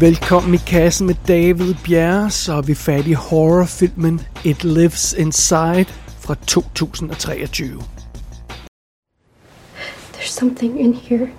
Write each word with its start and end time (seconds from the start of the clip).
Velkommen 0.00 0.54
i 0.54 0.56
kassen 0.56 1.06
med 1.06 1.14
David 1.28 1.74
Bjerre, 1.84 2.30
så 2.30 2.52
er 2.52 2.62
vi 2.62 2.74
fat 2.74 3.06
i 3.06 3.12
horrorfilmen 3.12 4.20
It 4.44 4.64
Lives 4.64 5.12
Inside 5.12 5.86
fra 6.20 6.34
2023. 6.46 7.66
There's 10.12 10.30
something 10.30 10.80
in 10.80 10.94
here. 10.94 11.30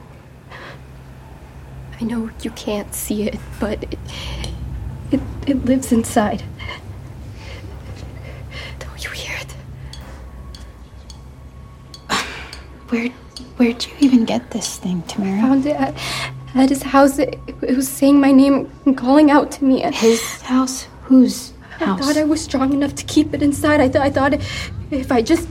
I 2.01 2.04
know 2.04 2.29
you 2.45 2.51
can't 2.55 2.95
see 2.95 3.27
it, 3.27 3.39
but 3.59 3.83
it, 3.83 3.99
it, 5.11 5.21
it 5.47 5.65
lives 5.65 5.91
inside. 5.91 6.43
Don't 8.79 9.04
you 9.05 9.11
hear 9.11 9.37
it? 9.41 9.55
Where 12.89 13.10
where'd 13.57 13.85
you 13.85 13.93
even 13.99 14.25
get 14.25 14.41
this 14.51 14.79
thing, 14.79 15.04
Tamara? 15.07 15.41
Found 15.41 15.65
it 15.65 15.75
at, 15.75 15.93
at 16.56 16.69
his 16.69 16.83
house. 16.83 17.19
It, 17.19 17.39
it 17.61 17.75
was 17.75 17.87
saying 17.87 18.19
my 18.19 18.32
name 18.32 18.71
and 18.86 18.97
calling 18.97 19.32
out 19.32 19.51
to 19.54 19.64
me. 19.64 19.82
His 19.92 20.42
house? 20.42 20.88
Whose 21.04 21.54
house? 21.71 22.00
I 22.00 22.04
thought 22.04 22.18
I 22.18 22.24
was 22.24 22.42
strong 22.42 22.74
enough 22.74 22.96
to 22.96 23.05
keep 23.05 23.33
it 23.33 23.42
inside. 23.42 23.79
I, 23.79 23.88
th- 23.88 24.04
I 24.04 24.10
thought 24.10 24.33
if 24.91 25.11
I 25.11 25.21
just 25.21 25.47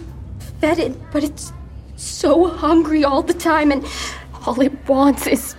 fed 0.60 0.78
it, 0.78 0.95
but 1.12 1.24
it's 1.24 1.52
so 1.96 2.48
hungry 2.48 3.04
all 3.04 3.23
the 3.23 3.34
time, 3.34 3.73
and 3.73 3.84
all 4.46 4.60
it 4.60 4.73
wants 4.88 5.27
is 5.27 5.56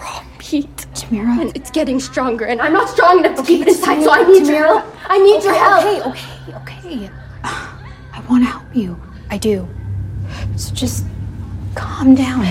raw 0.00 0.22
meat. 0.52 0.86
Tamara. 0.94 1.40
And 1.40 1.56
it's 1.56 1.70
getting 1.70 2.00
stronger, 2.00 2.44
and 2.44 2.60
I'm 2.60 2.72
not 2.72 2.88
strong 2.88 3.20
enough 3.20 3.36
to 3.36 3.42
keep 3.44 3.62
it 3.62 3.68
inside, 3.68 4.02
so 4.02 4.10
I 4.10 4.24
need 4.24 4.46
your 4.46 4.66
help. 4.66 4.84
I 5.08 5.18
need 5.18 5.44
your 5.44 5.54
help. 5.54 6.06
Okay, 6.06 6.54
okay, 6.54 6.96
okay. 7.04 7.10
I 7.44 8.24
want 8.28 8.44
to 8.44 8.50
help 8.50 8.74
you. 8.74 9.00
I 9.30 9.38
do. 9.38 9.68
So 10.56 10.74
just 10.74 11.04
calm 11.74 12.14
down, 12.14 12.46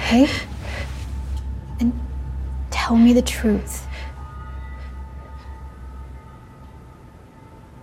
okay? 0.00 0.28
Tell 2.92 3.00
me 3.00 3.14
the 3.14 3.22
truth. 3.22 3.86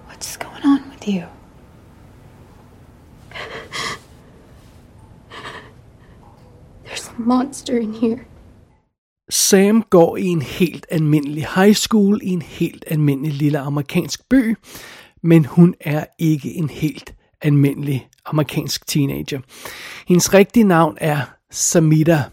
What's 0.06 0.38
going 0.38 0.64
on 0.64 0.88
with 0.92 1.08
you? 1.08 1.26
There's 6.86 7.08
a 7.08 7.22
monster 7.22 7.78
in 7.80 7.94
here. 7.94 8.28
Sam 9.30 9.84
går 9.90 10.18
i 10.18 10.26
en 10.26 10.42
helt 10.42 10.86
almindelig 10.92 11.46
high 11.46 11.74
school 11.74 12.20
i 12.24 12.30
en 12.30 12.42
helt 12.42 12.84
almindelig 12.88 13.34
lille 13.34 13.60
amerikansk 13.60 14.30
by, 14.30 14.56
men 15.24 15.46
hun 15.46 15.76
er 15.80 16.06
ikke 16.20 16.54
en 16.54 16.70
helt 16.70 17.14
almindelig 17.42 18.10
amerikansk 18.26 18.88
teenager. 18.88 19.40
Hendes 20.08 20.34
rigtige 20.34 20.64
navn 20.64 20.98
er 21.02 21.22
Samita, 21.52 22.24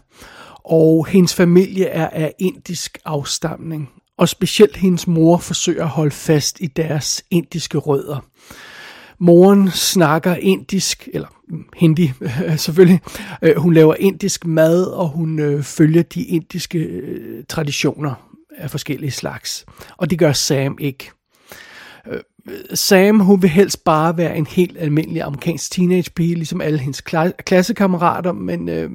og 0.69 1.07
hendes 1.07 1.35
familie 1.35 1.85
er 1.85 2.09
af 2.09 2.33
indisk 2.39 2.97
afstamning, 3.05 3.89
og 4.17 4.29
specielt 4.29 4.77
hendes 4.77 5.07
mor 5.07 5.37
forsøger 5.37 5.83
at 5.83 5.89
holde 5.89 6.11
fast 6.11 6.59
i 6.59 6.67
deres 6.67 7.23
indiske 7.31 7.77
rødder. 7.77 8.25
Moren 9.19 9.71
snakker 9.71 10.35
indisk, 10.35 11.09
eller 11.13 11.27
hindi 11.75 12.13
øh, 12.21 12.57
selvfølgelig. 12.65 13.01
Øh, 13.41 13.57
hun 13.57 13.73
laver 13.73 13.95
indisk 13.99 14.45
mad, 14.45 14.83
og 14.83 15.09
hun 15.09 15.39
øh, 15.39 15.63
følger 15.63 16.03
de 16.03 16.23
indiske 16.23 16.79
øh, 16.79 17.43
traditioner 17.49 18.13
af 18.57 18.71
forskellige 18.71 19.11
slags. 19.11 19.65
Og 19.97 20.09
det 20.09 20.19
gør 20.19 20.31
Sam 20.31 20.77
ikke. 20.79 21.11
Øh, 22.11 22.19
Sam, 22.73 23.19
hun 23.19 23.41
vil 23.41 23.49
helst 23.49 23.83
bare 23.83 24.17
være 24.17 24.37
en 24.37 24.45
helt 24.45 24.77
almindelig 24.79 25.21
amerikansk 25.21 25.71
teenagepige, 25.71 26.35
ligesom 26.35 26.61
alle 26.61 26.79
hendes 26.79 27.03
kla- 27.09 27.43
klassekammerater, 27.45 28.31
men, 28.31 28.69
øh, 28.69 28.89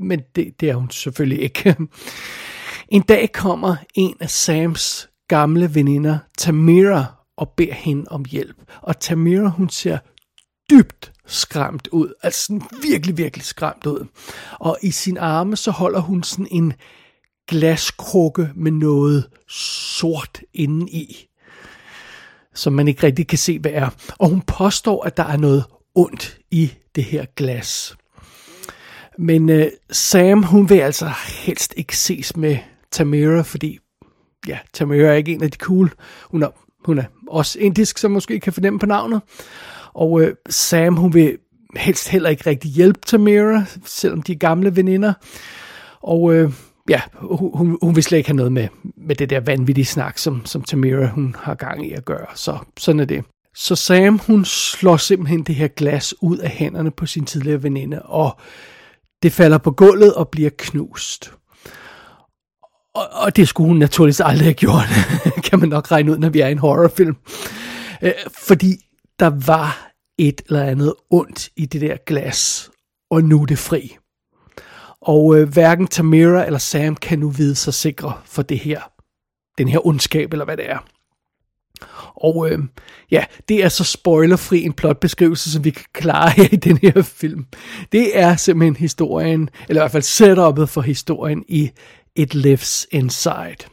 men 0.00 0.20
det, 0.36 0.60
det 0.60 0.70
er 0.70 0.74
hun 0.74 0.90
selvfølgelig 0.90 1.42
ikke. 1.42 1.76
En 2.88 3.02
dag 3.02 3.32
kommer 3.32 3.76
en 3.94 4.16
af 4.20 4.30
Sams 4.30 5.10
gamle 5.28 5.74
veninder, 5.74 6.18
Tamira, 6.38 7.04
og 7.36 7.48
beder 7.56 7.74
hende 7.74 8.04
om 8.10 8.24
hjælp. 8.30 8.56
Og 8.82 9.00
Tamira, 9.00 9.48
hun 9.48 9.68
ser 9.68 9.98
dybt 10.70 11.12
skræmt 11.26 11.88
ud. 11.88 12.12
Altså 12.22 12.44
sådan 12.44 12.62
virkelig, 12.82 13.16
virkelig 13.16 13.44
skræmt 13.44 13.86
ud. 13.86 14.06
Og 14.60 14.78
i 14.82 14.90
sin 14.90 15.16
arme, 15.16 15.56
så 15.56 15.70
holder 15.70 16.00
hun 16.00 16.22
sådan 16.22 16.48
en 16.50 16.72
glaskrukke 17.48 18.50
med 18.54 18.72
noget 18.72 19.28
sort 19.48 20.40
inde 20.54 20.90
i 20.90 21.28
som 22.58 22.72
man 22.72 22.88
ikke 22.88 23.02
rigtig 23.02 23.26
kan 23.26 23.38
se, 23.38 23.58
hvad 23.58 23.70
er. 23.70 23.88
Og 24.18 24.28
hun 24.28 24.40
påstår, 24.40 25.04
at 25.04 25.16
der 25.16 25.24
er 25.24 25.36
noget 25.36 25.64
ondt 25.94 26.38
i 26.50 26.72
det 26.94 27.04
her 27.04 27.24
glas. 27.36 27.96
Men 29.18 29.50
øh, 29.50 29.66
Sam, 29.90 30.42
hun 30.42 30.70
vil 30.70 30.78
altså 30.78 31.10
helst 31.28 31.74
ikke 31.76 31.96
ses 31.96 32.36
med 32.36 32.56
Tamira, 32.90 33.42
fordi 33.42 33.78
ja, 34.48 34.58
Tamira 34.72 35.08
er 35.08 35.14
ikke 35.14 35.32
en 35.32 35.42
af 35.42 35.50
de 35.50 35.58
cool. 35.58 35.92
Hun 36.30 36.42
er, 36.42 36.48
hun 36.84 36.98
er 36.98 37.04
også 37.28 37.58
indisk, 37.58 37.98
som 37.98 38.10
måske 38.10 38.40
kan 38.40 38.52
fornemme 38.52 38.78
på 38.78 38.86
navnet. 38.86 39.20
Og 39.94 40.22
øh, 40.22 40.34
Sam, 40.48 40.96
hun 40.96 41.14
vil 41.14 41.38
helst 41.76 42.08
heller 42.08 42.30
ikke 42.30 42.50
rigtig 42.50 42.70
hjælpe 42.70 43.00
Tamira, 43.06 43.64
selvom 43.84 44.22
de 44.22 44.32
er 44.32 44.36
gamle 44.36 44.76
veninder. 44.76 45.12
Og 46.02 46.34
øh, 46.34 46.52
ja, 46.88 47.00
hun, 47.14 47.78
hun, 47.82 47.96
vil 47.96 48.02
slet 48.02 48.18
ikke 48.18 48.28
have 48.28 48.36
noget 48.36 48.52
med, 48.52 48.68
med 48.96 49.14
det 49.16 49.30
der 49.30 49.40
vanvittige 49.40 49.84
snak, 49.84 50.18
som, 50.18 50.46
som 50.46 50.62
Tamira 50.62 51.06
hun 51.06 51.36
har 51.38 51.54
gang 51.54 51.86
i 51.86 51.92
at 51.92 52.04
gøre. 52.04 52.26
Så 52.34 52.58
sådan 52.76 53.00
er 53.00 53.04
det. 53.04 53.24
Så 53.54 53.76
Sam, 53.76 54.18
hun 54.18 54.44
slår 54.44 54.96
simpelthen 54.96 55.42
det 55.42 55.54
her 55.54 55.68
glas 55.68 56.14
ud 56.22 56.38
af 56.38 56.50
hænderne 56.50 56.90
på 56.90 57.06
sin 57.06 57.24
tidligere 57.24 57.62
veninde, 57.62 58.02
og 58.02 58.38
det 59.22 59.32
falder 59.32 59.58
på 59.58 59.70
gulvet 59.70 60.14
og 60.14 60.28
bliver 60.28 60.50
knust. 60.58 61.32
Og, 62.94 63.08
og 63.12 63.36
det 63.36 63.48
skulle 63.48 63.68
hun 63.68 63.78
naturligvis 63.78 64.20
aldrig 64.20 64.46
have 64.46 64.54
gjort, 64.54 64.88
kan 65.50 65.58
man 65.60 65.68
nok 65.68 65.90
regne 65.90 66.12
ud, 66.12 66.18
når 66.18 66.28
vi 66.28 66.40
er 66.40 66.48
i 66.48 66.52
en 66.52 66.58
horrorfilm. 66.58 67.16
Øh, 68.02 68.12
fordi 68.46 68.76
der 69.18 69.46
var 69.46 69.92
et 70.18 70.42
eller 70.48 70.62
andet 70.62 70.94
ondt 71.10 71.48
i 71.56 71.66
det 71.66 71.80
der 71.80 71.96
glas, 72.06 72.70
og 73.10 73.24
nu 73.24 73.42
er 73.42 73.46
det 73.46 73.58
fri. 73.58 73.96
Og 75.00 75.38
øh, 75.38 75.52
hverken 75.52 75.86
Tamira 75.86 76.46
eller 76.46 76.58
Sam 76.58 76.96
kan 76.96 77.18
nu 77.18 77.30
vide 77.30 77.54
sig 77.54 77.74
sikre 77.74 78.12
for 78.24 78.42
det 78.42 78.58
her, 78.58 78.80
den 79.58 79.68
her 79.68 79.86
ondskab, 79.86 80.32
eller 80.32 80.44
hvad 80.44 80.56
det 80.56 80.70
er. 80.70 80.78
Og 82.20 82.50
øh, 82.50 82.58
ja, 83.10 83.24
det 83.48 83.64
er 83.64 83.68
så 83.68 83.84
spoilerfri 83.84 84.64
en 84.64 84.72
plotbeskrivelse, 84.72 85.52
som 85.52 85.64
vi 85.64 85.70
kan 85.70 85.84
klare 85.92 86.30
her 86.30 86.48
i 86.52 86.56
den 86.56 86.78
her 86.82 87.02
film. 87.02 87.46
Det 87.92 88.18
er 88.18 88.36
simpelthen 88.36 88.76
historien, 88.76 89.50
eller 89.68 89.80
i 89.80 89.82
hvert 89.82 89.92
fald 89.92 90.02
setupet 90.02 90.68
for 90.68 90.80
historien 90.80 91.44
i 91.48 91.70
It 92.16 92.34
Lives 92.34 92.86
Inside. 92.90 93.68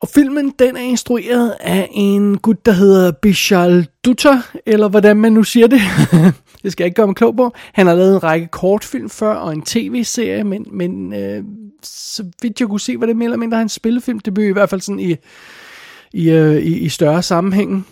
Og 0.00 0.08
filmen, 0.08 0.54
den 0.58 0.76
er 0.76 0.80
instrueret 0.80 1.54
af 1.60 1.88
en 1.92 2.38
gut, 2.38 2.66
der 2.66 2.72
hedder 2.72 3.12
Bishal 3.12 3.88
Dutta, 4.04 4.40
eller 4.66 4.88
hvordan 4.88 5.16
man 5.16 5.32
nu 5.32 5.42
siger 5.42 5.66
det. 5.66 5.80
det 6.62 6.72
skal 6.72 6.84
jeg 6.84 6.86
ikke 6.86 6.96
gøre 6.96 7.06
mig 7.06 7.16
klog 7.16 7.36
på. 7.36 7.52
Han 7.72 7.86
har 7.86 7.94
lavet 7.94 8.14
en 8.14 8.22
række 8.22 8.46
kortfilm 8.46 9.10
før, 9.10 9.34
og 9.34 9.52
en 9.52 9.62
tv-serie, 9.62 10.44
men, 10.44 10.66
men 10.72 11.12
øh, 11.12 11.44
så 11.82 12.24
vidt 12.42 12.60
jeg 12.60 12.68
kunne 12.68 12.80
se, 12.80 13.00
var 13.00 13.06
det 13.06 13.16
mere 13.16 13.26
eller 13.26 13.36
mindre 13.36 13.58
hans 13.58 13.72
spillefilmdebut, 13.72 14.44
i 14.44 14.52
hvert 14.52 14.70
fald 14.70 14.80
sådan 14.80 15.00
i, 15.00 15.16
i, 16.12 16.30
øh, 16.30 16.56
i, 16.56 16.78
i 16.78 16.88
større 16.88 17.22
sammenhæng. 17.22 17.86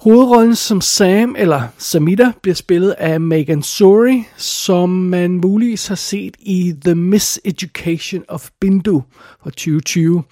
Hovedrollen 0.00 0.54
som 0.54 0.80
Sam, 0.80 1.36
eller 1.38 1.62
Samita, 1.78 2.32
bliver 2.42 2.54
spillet 2.54 2.90
af 2.90 3.20
Megan 3.20 3.62
Sori, 3.62 4.24
som 4.36 4.88
man 4.88 5.30
muligvis 5.30 5.86
har 5.86 5.94
set 5.94 6.36
i 6.40 6.74
The 6.84 6.94
Miseducation 6.94 8.24
of 8.28 8.48
Bindu 8.60 9.02
fra 9.42 9.50
2020. 9.50 10.22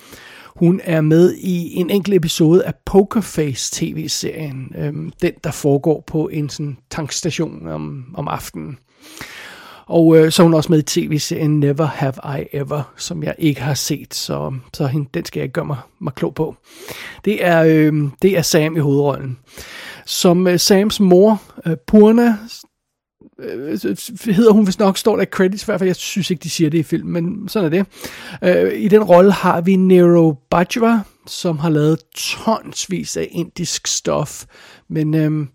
Hun 0.47 0.81
er 0.85 1.01
med 1.01 1.35
i 1.35 1.75
en 1.75 1.91
enkelt 1.91 2.17
episode 2.17 2.65
af 2.65 2.75
Pokerface 2.87 3.71
tv-serien, 3.75 4.73
øhm, 4.79 5.13
den 5.23 5.33
der 5.45 5.51
foregår 5.51 6.05
på 6.07 6.29
en 6.29 6.49
sådan 6.49 6.77
tankstation 6.91 7.69
om, 7.69 8.05
om 8.15 8.29
aftenen. 8.29 8.79
Og 9.89 10.17
øh, 10.17 10.33
så 10.33 10.43
er 10.43 10.45
hun 10.45 10.55
også 10.55 10.73
med 10.73 10.79
i 10.79 10.83
tv-serien 10.83 11.61
Never 11.61 11.87
Have 11.87 12.41
I 12.41 12.45
Ever, 12.53 12.93
som 12.97 13.23
jeg 13.23 13.35
ikke 13.39 13.61
har 13.61 13.75
set, 13.75 14.15
så, 14.15 14.55
så 14.75 14.87
hende, 14.87 15.09
den 15.15 15.25
skal 15.25 15.41
jeg 15.41 15.49
gøre 15.49 15.65
mig, 15.65 15.77
mig 16.01 16.15
klog 16.15 16.35
på. 16.35 16.57
Det 17.25 17.45
er, 17.45 17.63
øh, 17.63 17.93
det 18.23 18.39
er 18.39 18.43
Sam 18.43 18.77
i 18.77 18.81
hovedrollen. 18.81 19.39
Som 20.07 20.47
øh, 20.47 20.59
Sams 20.59 21.01
mor, 21.01 21.43
øh, 21.67 21.77
Purna, 21.87 22.37
øh, 23.41 23.79
hedder 24.35 24.53
hun 24.53 24.65
hvis 24.65 24.79
nok, 24.79 24.99
står 24.99 25.17
der 25.17 25.23
i 25.23 25.27
credits, 25.27 25.63
i 25.63 25.67
hvert 25.67 25.81
fald, 25.81 25.89
jeg 25.89 25.97
synes 25.97 26.31
ikke, 26.31 26.43
de 26.43 26.51
siger 26.51 26.71
det 26.71 26.79
i 26.79 26.83
filmen, 26.83 27.13
men 27.13 27.49
sådan 27.49 27.73
er 27.73 27.85
det. 27.85 27.87
Øh, 28.45 28.81
I 28.81 28.89
den 28.89 29.03
rolle 29.03 29.33
har 29.33 29.61
vi 29.61 29.77
Nero 29.77 30.35
Bajwa, 30.51 31.01
som 31.27 31.59
har 31.59 31.71
lavet 31.71 31.99
tonsvis 32.15 33.17
af 33.17 33.29
indisk 33.31 33.87
stof, 33.87 34.45
men, 34.89 35.15
øh, 35.15 35.31
men 35.31 35.49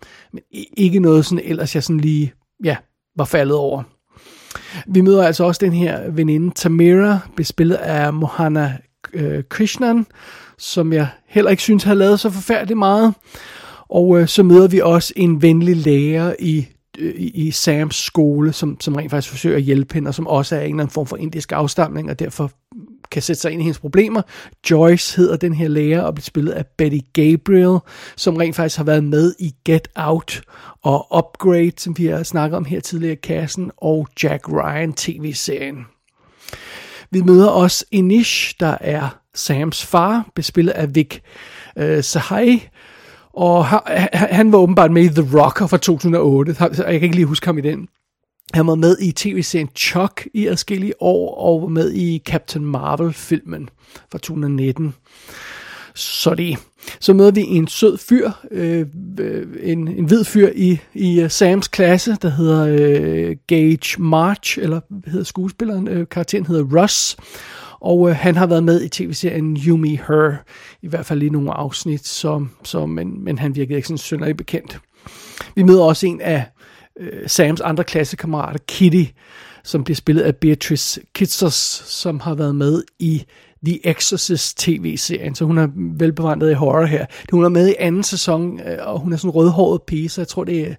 ikke 0.77 0.99
noget 0.99 1.25
sådan 1.25 1.45
ellers, 1.45 1.75
jeg 1.75 1.83
sådan 1.83 1.99
lige, 1.99 2.33
ja, 2.63 2.77
var 3.17 3.25
faldet 3.25 3.55
over. 3.55 3.83
Vi 4.87 5.01
møder 5.01 5.23
altså 5.23 5.43
også 5.43 5.59
den 5.65 5.73
her 5.73 6.09
veninde 6.11 6.51
Tamira, 6.55 7.19
bespillet 7.35 7.75
af 7.75 8.13
Mohana 8.13 8.77
øh, 9.13 9.43
Krishnan, 9.49 10.05
som 10.57 10.93
jeg 10.93 11.07
heller 11.27 11.51
ikke 11.51 11.63
synes 11.63 11.83
har 11.83 11.93
lavet 11.93 12.19
så 12.19 12.29
forfærdeligt 12.29 12.77
meget. 12.77 13.13
Og 13.89 14.19
øh, 14.19 14.27
så 14.27 14.43
møder 14.43 14.67
vi 14.67 14.81
også 14.81 15.13
en 15.15 15.41
venlig 15.41 15.77
lærer 15.77 16.35
i, 16.39 16.67
øh, 16.99 17.15
i, 17.15 17.47
i 17.47 17.51
Sams 17.51 17.95
skole, 17.95 18.53
som, 18.53 18.77
som 18.79 18.95
rent 18.95 19.11
faktisk 19.11 19.31
forsøger 19.31 19.57
at 19.57 19.63
hjælpe 19.63 19.93
hende, 19.93 20.07
og 20.07 20.15
som 20.15 20.27
også 20.27 20.55
er 20.55 20.59
en 20.59 20.65
eller 20.65 20.83
anden 20.83 20.93
form 20.93 21.07
for 21.07 21.17
indisk 21.17 21.51
afstamning, 21.51 22.09
og 22.09 22.19
derfor 22.19 22.51
kan 23.13 23.21
sætte 23.21 23.41
sig 23.41 23.51
ind 23.51 23.61
i 23.61 23.63
hendes 23.63 23.79
problemer. 23.79 24.21
Joyce 24.71 25.17
hedder 25.17 25.37
den 25.37 25.53
her 25.53 25.67
lærer 25.67 26.01
og 26.01 26.15
bliver 26.15 26.23
spillet 26.23 26.51
af 26.51 26.65
Betty 26.77 26.97
Gabriel, 27.13 27.79
som 28.15 28.37
rent 28.37 28.55
faktisk 28.55 28.77
har 28.77 28.83
været 28.83 29.03
med 29.03 29.33
i 29.39 29.55
Get 29.65 29.87
Out 29.95 30.41
og 30.83 31.17
Upgrade, 31.17 31.71
som 31.77 31.97
vi 31.97 32.05
har 32.05 32.23
snakket 32.23 32.57
om 32.57 32.65
her 32.65 32.79
tidligere 32.79 33.13
i 33.13 33.19
kassen, 33.23 33.71
og 33.77 34.07
Jack 34.23 34.49
Ryan 34.49 34.93
tv-serien. 34.93 35.85
Vi 37.11 37.21
møder 37.21 37.47
også 37.47 37.85
Inish, 37.91 38.55
der 38.59 38.77
er 38.81 39.19
Sams 39.35 39.85
far, 39.85 40.29
bespillet 40.35 40.71
af 40.71 40.95
Vic 40.95 41.19
øh, 41.77 42.03
Sahai, 42.03 42.67
og 43.33 43.65
han 44.13 44.51
var 44.51 44.57
åbenbart 44.57 44.91
med 44.91 45.03
i 45.03 45.09
The 45.09 45.39
Rocker 45.39 45.67
fra 45.67 45.77
2008, 45.77 46.55
jeg 46.59 46.85
kan 46.85 47.01
ikke 47.01 47.15
lige 47.15 47.25
huske 47.25 47.45
ham 47.45 47.57
i 47.57 47.61
den. 47.61 47.87
Han 48.53 48.67
var 48.67 48.75
med 48.75 48.97
i 49.01 49.11
tv-serien 49.11 49.69
Chuck 49.75 50.27
i 50.33 50.47
adskillige 50.47 51.01
år, 51.01 51.35
og 51.35 51.61
var 51.61 51.67
med 51.67 51.93
i 51.93 52.21
Captain 52.25 52.65
Marvel-filmen 52.65 53.69
fra 54.11 54.17
2019. 54.17 54.93
Så 55.95 56.35
det. 56.35 56.57
Så 56.99 57.13
møder 57.13 57.31
vi 57.31 57.41
en 57.41 57.67
sød 57.67 57.97
fyr, 57.97 58.31
øh, 58.51 58.85
en, 59.63 59.87
en 59.87 60.05
hvid 60.05 60.23
fyr 60.23 60.49
i, 60.55 60.79
i 60.93 61.21
øh, 61.21 61.29
Sams 61.29 61.67
klasse, 61.67 62.17
der 62.21 62.29
hedder 62.29 62.67
øh, 62.67 63.35
Gage 63.47 64.01
March, 64.01 64.59
eller 64.59 64.81
hvad 64.89 65.11
hedder 65.11 65.25
skuespilleren, 65.25 65.87
øh, 65.87 66.07
karakteren 66.11 66.45
hedder 66.45 66.81
Russ. 66.81 67.17
Og 67.79 68.09
øh, 68.09 68.15
han 68.15 68.35
har 68.35 68.47
været 68.47 68.63
med 68.63 68.83
i 68.83 68.89
tv-serien 68.89 69.57
You 69.67 69.77
Me 69.77 69.87
Her, 69.87 70.35
i 70.81 70.87
hvert 70.87 71.05
fald 71.05 71.23
i 71.23 71.29
nogle 71.29 71.53
afsnit, 71.53 72.07
så, 72.07 72.45
så, 72.63 72.85
men, 72.85 73.23
men 73.23 73.37
han 73.37 73.55
virkede 73.55 73.75
ikke 73.75 73.87
sådan 73.87 73.97
synderligt 73.97 74.37
bekendt. 74.37 74.79
Vi 75.55 75.63
møder 75.63 75.83
også 75.83 76.07
en 76.07 76.21
af 76.21 76.45
øh, 76.99 77.29
Sams 77.29 77.61
andre 77.61 77.83
klassekammerater, 77.83 78.59
Kitty, 78.67 79.03
som 79.63 79.83
bliver 79.83 79.95
spillet 79.95 80.23
af 80.23 80.35
Beatrice 80.35 81.01
Kitsos, 81.15 81.83
som 81.85 82.19
har 82.19 82.35
været 82.35 82.55
med 82.55 82.83
i 82.99 83.25
The 83.65 83.87
Exorcist 83.87 84.57
tv-serien, 84.57 85.35
så 85.35 85.45
hun 85.45 85.57
er 85.57 85.67
velbevandret 85.75 86.51
i 86.51 86.53
horror 86.53 86.85
her. 86.85 87.05
Hun 87.31 87.45
er 87.45 87.49
med 87.49 87.69
i 87.69 87.75
anden 87.79 88.03
sæson, 88.03 88.59
øh, 88.59 88.77
og 88.79 88.99
hun 88.99 89.13
er 89.13 89.17
sådan 89.17 89.29
en 89.29 89.35
rødhåret 89.35 89.81
pige, 89.81 90.09
så 90.09 90.21
jeg 90.21 90.27
tror, 90.27 90.43
det 90.43 90.61
er, 90.69 90.75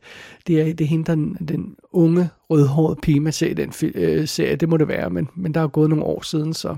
det 0.46 0.60
er, 0.60 0.64
det 0.64 0.81
er 0.81 0.88
hende, 0.88 1.04
der 1.04 1.14
den 1.48 1.75
unge 1.92 2.28
rødhårede 2.50 2.98
pige, 3.02 3.20
man 3.20 3.32
ser 3.32 3.46
i 3.46 3.54
den 3.54 3.72
øh, 3.94 4.28
serie. 4.28 4.56
Det 4.56 4.69
må 4.69 4.76
det 4.76 4.88
være, 4.88 5.10
men, 5.10 5.28
men 5.36 5.54
der 5.54 5.60
er 5.60 5.66
gået 5.66 5.88
nogle 5.88 6.04
år 6.04 6.22
siden, 6.22 6.54
så, 6.54 6.76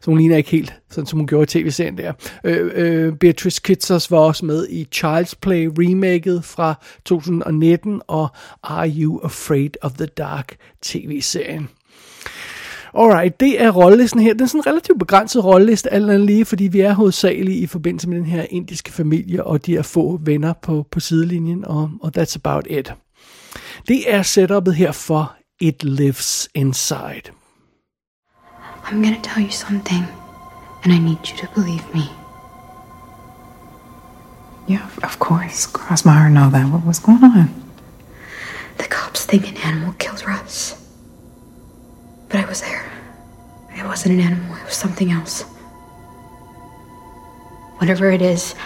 så 0.00 0.10
hun 0.10 0.18
ligner 0.18 0.36
ikke 0.36 0.50
helt, 0.50 0.74
sådan 0.90 1.06
som 1.06 1.18
hun 1.18 1.26
gjorde 1.26 1.42
i 1.42 1.62
tv-serien 1.62 1.98
der. 1.98 2.12
Øh, 2.44 2.70
øh, 2.74 3.16
Beatrice 3.16 3.60
Kitsers 3.64 4.10
var 4.10 4.18
også 4.18 4.44
med 4.44 4.66
i 4.70 4.88
Child's 4.94 5.32
Play 5.40 5.70
remaket 5.78 6.44
fra 6.44 6.74
2019, 7.04 8.02
og 8.06 8.28
Are 8.62 8.90
You 8.90 9.18
Afraid 9.18 9.70
of 9.82 9.92
the 9.92 10.06
Dark 10.06 10.56
tv-serien. 10.82 11.68
Alright, 12.96 13.40
det 13.40 13.62
er 13.62 13.70
rollelisten 13.70 14.20
her. 14.20 14.32
Den 14.32 14.42
er 14.42 14.46
sådan 14.46 14.60
en 14.60 14.66
relativt 14.66 14.98
begrænset 14.98 15.44
rolleliste, 15.44 15.92
alt 15.92 16.10
andet 16.10 16.26
lige, 16.26 16.44
fordi 16.44 16.64
vi 16.64 16.80
er 16.80 16.92
hovedsageligt 16.92 17.56
i 17.56 17.66
forbindelse 17.66 18.08
med 18.08 18.16
den 18.16 18.26
her 18.26 18.46
indiske 18.50 18.92
familie, 18.92 19.44
og 19.44 19.66
de 19.66 19.76
er 19.76 19.82
få 19.82 20.20
venner 20.22 20.52
på, 20.52 20.86
på 20.90 21.00
sidelinjen, 21.00 21.64
og, 21.64 21.90
og 22.02 22.12
that's 22.18 22.36
about 22.36 22.66
it. 22.70 22.94
Det 23.88 24.14
er 24.14 24.22
setupet 24.22 24.74
her 24.74 24.92
for 24.92 25.36
It 25.60 25.84
Lives 25.84 26.48
Inside. 26.54 27.22
I'm 28.84 28.94
gonna 28.94 29.22
tell 29.22 29.44
you 29.46 29.50
something, 29.50 30.04
and 30.84 30.92
I 30.92 30.98
need 30.98 31.16
you 31.16 31.36
to 31.36 31.46
believe 31.54 31.84
me. 31.94 32.02
Yeah, 34.70 34.86
of 35.02 35.18
course. 35.18 35.66
Cross 35.72 36.04
my 36.04 36.12
heart 36.12 36.32
know 36.32 36.50
that. 36.50 36.66
What 36.70 36.86
was 36.86 37.00
going 37.00 37.24
on? 37.24 37.48
The 38.78 38.88
cops 38.88 39.26
think 39.26 39.48
an 39.48 39.56
animal 39.64 39.92
killed 39.98 40.22
Russ. 40.26 40.83
But 42.34 42.46
I 42.46 42.48
was 42.48 42.62
there. 42.62 42.84
It 43.78 43.84
wasn't 43.84 44.14
an 44.14 44.20
animal, 44.20 44.56
it 44.56 44.64
was 44.64 44.74
something 44.74 45.12
else. 45.12 45.42
Whatever 47.78 48.10
it 48.10 48.20
is, 48.20 48.56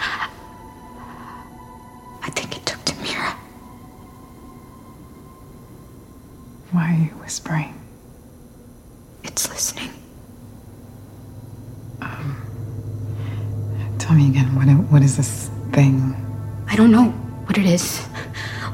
I 2.23 2.31
think 2.31 2.57
it 2.57 2.65
took 2.65 2.79
Tamira. 2.79 3.33
Why 6.71 6.95
are 6.95 6.97
you 6.97 7.11
whispering? 7.21 7.79
It's 9.23 9.47
listening. 9.47 9.91
Um, 12.01 12.41
tell 13.99 14.15
me 14.15 14.29
again, 14.29 14.47
what, 14.55 14.65
what 14.91 15.03
is 15.03 15.15
this 15.15 15.51
thing? 15.73 16.15
I 16.67 16.75
don't 16.75 16.89
know 16.89 17.09
what 17.45 17.59
it 17.59 17.67
is. 17.67 18.08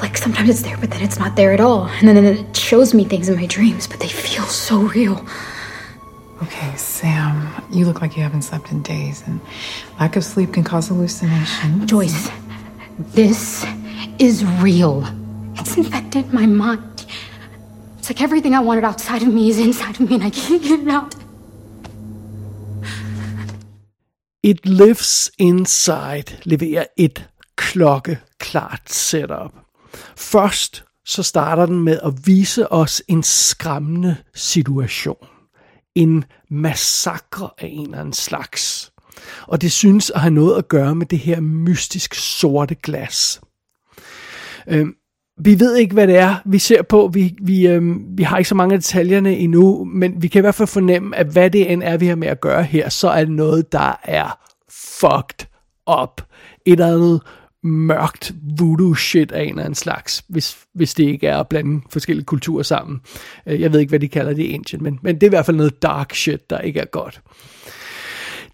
Like 0.06 0.18
sometimes 0.18 0.50
it's 0.50 0.62
there, 0.62 0.78
but 0.78 0.92
then 0.92 1.02
it's 1.02 1.18
not 1.18 1.36
there 1.36 1.52
at 1.52 1.60
all. 1.60 1.88
And 1.88 2.08
then 2.08 2.24
it 2.24 2.56
shows 2.56 2.94
me 2.94 3.06
things 3.06 3.28
in 3.28 3.36
my 3.38 3.48
dreams, 3.48 3.88
but 3.88 4.00
they 4.00 4.08
feel 4.08 4.44
so 4.44 4.82
real. 4.82 5.26
Okay, 6.44 6.76
Sam, 6.78 7.50
you 7.72 7.88
look 7.88 8.02
like 8.02 8.16
you 8.16 8.22
haven't 8.22 8.44
slept 8.44 8.72
in 8.72 8.84
days, 8.84 9.24
and 9.26 9.42
lack 10.00 10.16
of 10.16 10.24
sleep 10.24 10.54
can 10.54 10.64
cause 10.64 10.90
hallucinations. 10.90 11.90
Joyce, 11.90 12.30
this 13.00 13.66
is 14.20 14.46
real. 14.62 15.04
It's 15.56 15.76
infected 15.76 16.32
my 16.32 16.46
mind. 16.46 17.08
It's 17.98 18.08
like 18.12 18.22
everything 18.22 18.54
I 18.54 18.60
wanted 18.60 18.84
outside 18.84 19.24
of 19.24 19.34
me 19.34 19.50
is 19.50 19.58
inside 19.58 20.00
of 20.00 20.08
me, 20.08 20.16
and 20.16 20.24
I 20.24 20.30
can't 20.30 20.62
get 20.62 20.82
it 20.82 20.88
out. 20.88 21.16
It 24.44 24.68
Lives 24.68 25.32
Inside 25.40 26.44
leverer 26.46 26.90
et 26.96 27.24
klokkeklart 27.58 28.88
setup. 28.88 29.65
Først 30.18 30.84
så 31.06 31.24
starter 31.24 31.66
den 31.66 31.84
med 31.84 32.00
at 32.04 32.14
vise 32.26 32.72
os 32.72 33.02
en 33.08 33.24
skræmmende 33.24 34.16
situation. 34.36 35.28
En 35.96 36.24
massakre 36.50 37.50
af 37.58 37.68
en 37.72 37.86
eller 37.86 38.00
anden 38.00 38.14
slags. 38.14 38.92
Og 39.48 39.62
det 39.62 39.72
synes 39.72 40.10
at 40.10 40.22
have 40.22 40.34
noget 40.34 40.58
at 40.58 40.68
gøre 40.68 40.96
med 40.96 41.06
det 41.06 41.20
her 41.20 41.40
mystisk 41.40 42.14
sorte 42.14 42.76
glas. 42.76 43.42
Øhm, 44.68 44.96
vi 45.38 45.60
ved 45.60 45.76
ikke, 45.76 45.94
hvad 45.94 46.08
det 46.08 46.18
er, 46.18 46.36
vi 46.46 46.60
ser 46.60 46.82
på. 46.82 47.10
Vi, 47.14 47.36
vi, 47.42 47.68
øh, 47.68 47.96
vi 48.18 48.24
har 48.24 48.38
ikke 48.38 48.50
så 48.50 48.56
mange 48.56 48.74
af 48.74 48.80
detaljerne 48.80 49.38
endnu, 49.38 49.84
men 49.84 50.22
vi 50.22 50.28
kan 50.28 50.40
i 50.40 50.42
hvert 50.42 50.56
fald 50.56 50.68
fornemme, 50.68 51.16
at 51.16 51.28
hvad 51.28 51.50
det 51.50 51.72
end 51.72 51.84
er, 51.84 51.98
vi 51.98 52.08
har 52.08 52.16
med 52.16 52.28
at 52.28 52.42
gøre 52.42 52.64
her, 52.64 52.90
så 52.90 53.10
er 53.10 53.20
det 53.20 53.34
noget, 53.34 53.72
der 53.72 54.00
er 54.04 54.40
fucked 54.70 55.48
up. 56.02 56.22
Et 56.66 56.72
eller 56.72 56.94
andet 56.94 57.22
mørkt 57.66 58.34
voodoo 58.60 58.96
shit 58.96 59.32
af 59.32 59.44
en 59.44 59.50
eller 59.50 59.64
anden 59.64 59.76
slags, 59.76 60.24
hvis, 60.28 60.58
hvis 60.74 60.94
det 60.94 61.04
ikke 61.04 61.28
er 61.28 61.38
at 61.38 61.48
blande 61.48 61.82
forskellige 61.90 62.26
kulturer 62.26 62.64
sammen. 62.64 63.02
Øh, 63.48 63.62
jeg 63.62 63.74
ved 63.74 63.80
ikke, 63.80 63.90
hvad 63.90 64.00
de 64.00 64.08
kalder 64.08 64.34
det 64.34 64.44
i 64.44 64.48
Indien, 64.48 64.84
men, 64.84 65.00
men 65.02 65.16
det 65.16 65.24
er 65.24 65.28
i 65.28 65.30
hvert 65.30 65.46
fald 65.46 65.58
noget 65.58 65.82
dark 65.82 66.16
shit, 66.16 66.50
der 66.50 66.60
ikke 66.60 66.80
er 66.80 66.86
godt. 66.86 67.22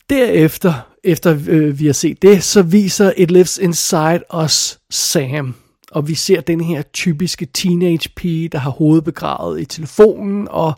Derefter, 0.10 0.74
efter 1.03 1.39
øh, 1.48 1.80
vi 1.80 1.86
har 1.86 1.94
set 1.94 2.22
det, 2.22 2.44
så 2.44 2.62
viser 2.62 3.12
It 3.18 3.32
Lives 3.32 3.58
Inside 3.58 4.22
os 4.30 4.80
Sam. 4.89 5.56
Og 5.91 6.08
vi 6.08 6.15
ser 6.15 6.41
den 6.41 6.62
her 6.62 6.82
typiske 6.82 7.48
teenage 7.53 8.10
pige, 8.15 8.50
der 8.50 8.58
har 8.58 8.72
hovedet 8.72 9.03
begravet 9.03 9.62
i 9.62 9.65
telefonen, 9.65 10.48
og, 10.50 10.74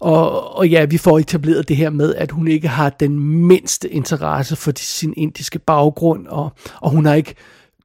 og, 0.00 0.56
og 0.56 0.68
ja, 0.68 0.84
vi 0.84 0.98
får 0.98 1.18
etableret 1.18 1.68
det 1.68 1.76
her 1.76 1.90
med, 1.90 2.14
at 2.14 2.30
hun 2.30 2.48
ikke 2.48 2.68
har 2.68 2.90
den 2.90 3.18
mindste 3.46 3.88
interesse 3.88 4.56
for 4.56 4.72
sin 4.76 5.14
indiske 5.16 5.58
baggrund, 5.58 6.26
og, 6.26 6.52
og 6.80 6.90
hun 6.90 7.06
har 7.06 7.14
ikke 7.14 7.34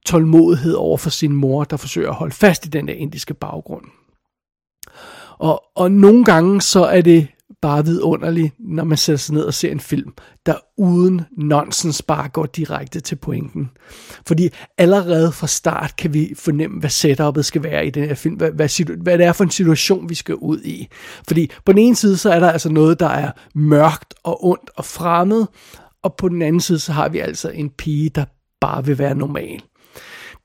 tålmodighed 0.06 0.74
over 0.74 0.96
for 0.96 1.10
sin 1.10 1.32
mor, 1.32 1.64
der 1.64 1.76
forsøger 1.76 2.08
at 2.08 2.14
holde 2.14 2.34
fast 2.34 2.66
i 2.66 2.68
den 2.68 2.88
der 2.88 2.94
indiske 2.94 3.34
baggrund. 3.34 3.84
Og, 5.38 5.62
og 5.74 5.92
nogle 5.92 6.24
gange 6.24 6.60
så 6.60 6.84
er 6.84 7.00
det 7.00 7.28
bare 7.62 7.84
vidunderlig, 7.84 8.52
når 8.58 8.84
man 8.84 8.98
sætter 8.98 9.18
sig 9.18 9.34
ned 9.34 9.42
og 9.42 9.54
ser 9.54 9.72
en 9.72 9.80
film, 9.80 10.12
der 10.46 10.54
uden 10.78 11.20
nonsens 11.38 12.02
bare 12.02 12.28
går 12.28 12.46
direkte 12.46 13.00
til 13.00 13.16
pointen. 13.16 13.70
Fordi 14.26 14.48
allerede 14.78 15.32
fra 15.32 15.46
start 15.46 15.96
kan 15.96 16.14
vi 16.14 16.34
fornemme, 16.36 16.80
hvad 16.80 16.90
setupet 16.90 17.44
skal 17.44 17.62
være 17.62 17.86
i 17.86 17.90
den 17.90 18.04
her 18.04 18.14
film, 18.14 18.34
hvad, 18.34 18.50
hvad, 18.50 18.96
hvad 19.02 19.18
det 19.18 19.26
er 19.26 19.32
for 19.32 19.44
en 19.44 19.50
situation, 19.50 20.08
vi 20.08 20.14
skal 20.14 20.34
ud 20.34 20.60
i. 20.60 20.88
Fordi 21.28 21.50
på 21.64 21.72
den 21.72 21.78
ene 21.78 21.96
side, 21.96 22.16
så 22.16 22.30
er 22.30 22.40
der 22.40 22.50
altså 22.50 22.68
noget, 22.68 23.00
der 23.00 23.08
er 23.08 23.30
mørkt 23.54 24.14
og 24.22 24.44
ondt 24.46 24.70
og 24.76 24.84
fremmed, 24.84 25.46
og 26.02 26.14
på 26.16 26.28
den 26.28 26.42
anden 26.42 26.60
side, 26.60 26.78
så 26.78 26.92
har 26.92 27.08
vi 27.08 27.18
altså 27.18 27.50
en 27.50 27.70
pige, 27.70 28.08
der 28.08 28.24
bare 28.60 28.84
vil 28.84 28.98
være 28.98 29.14
normal. 29.14 29.62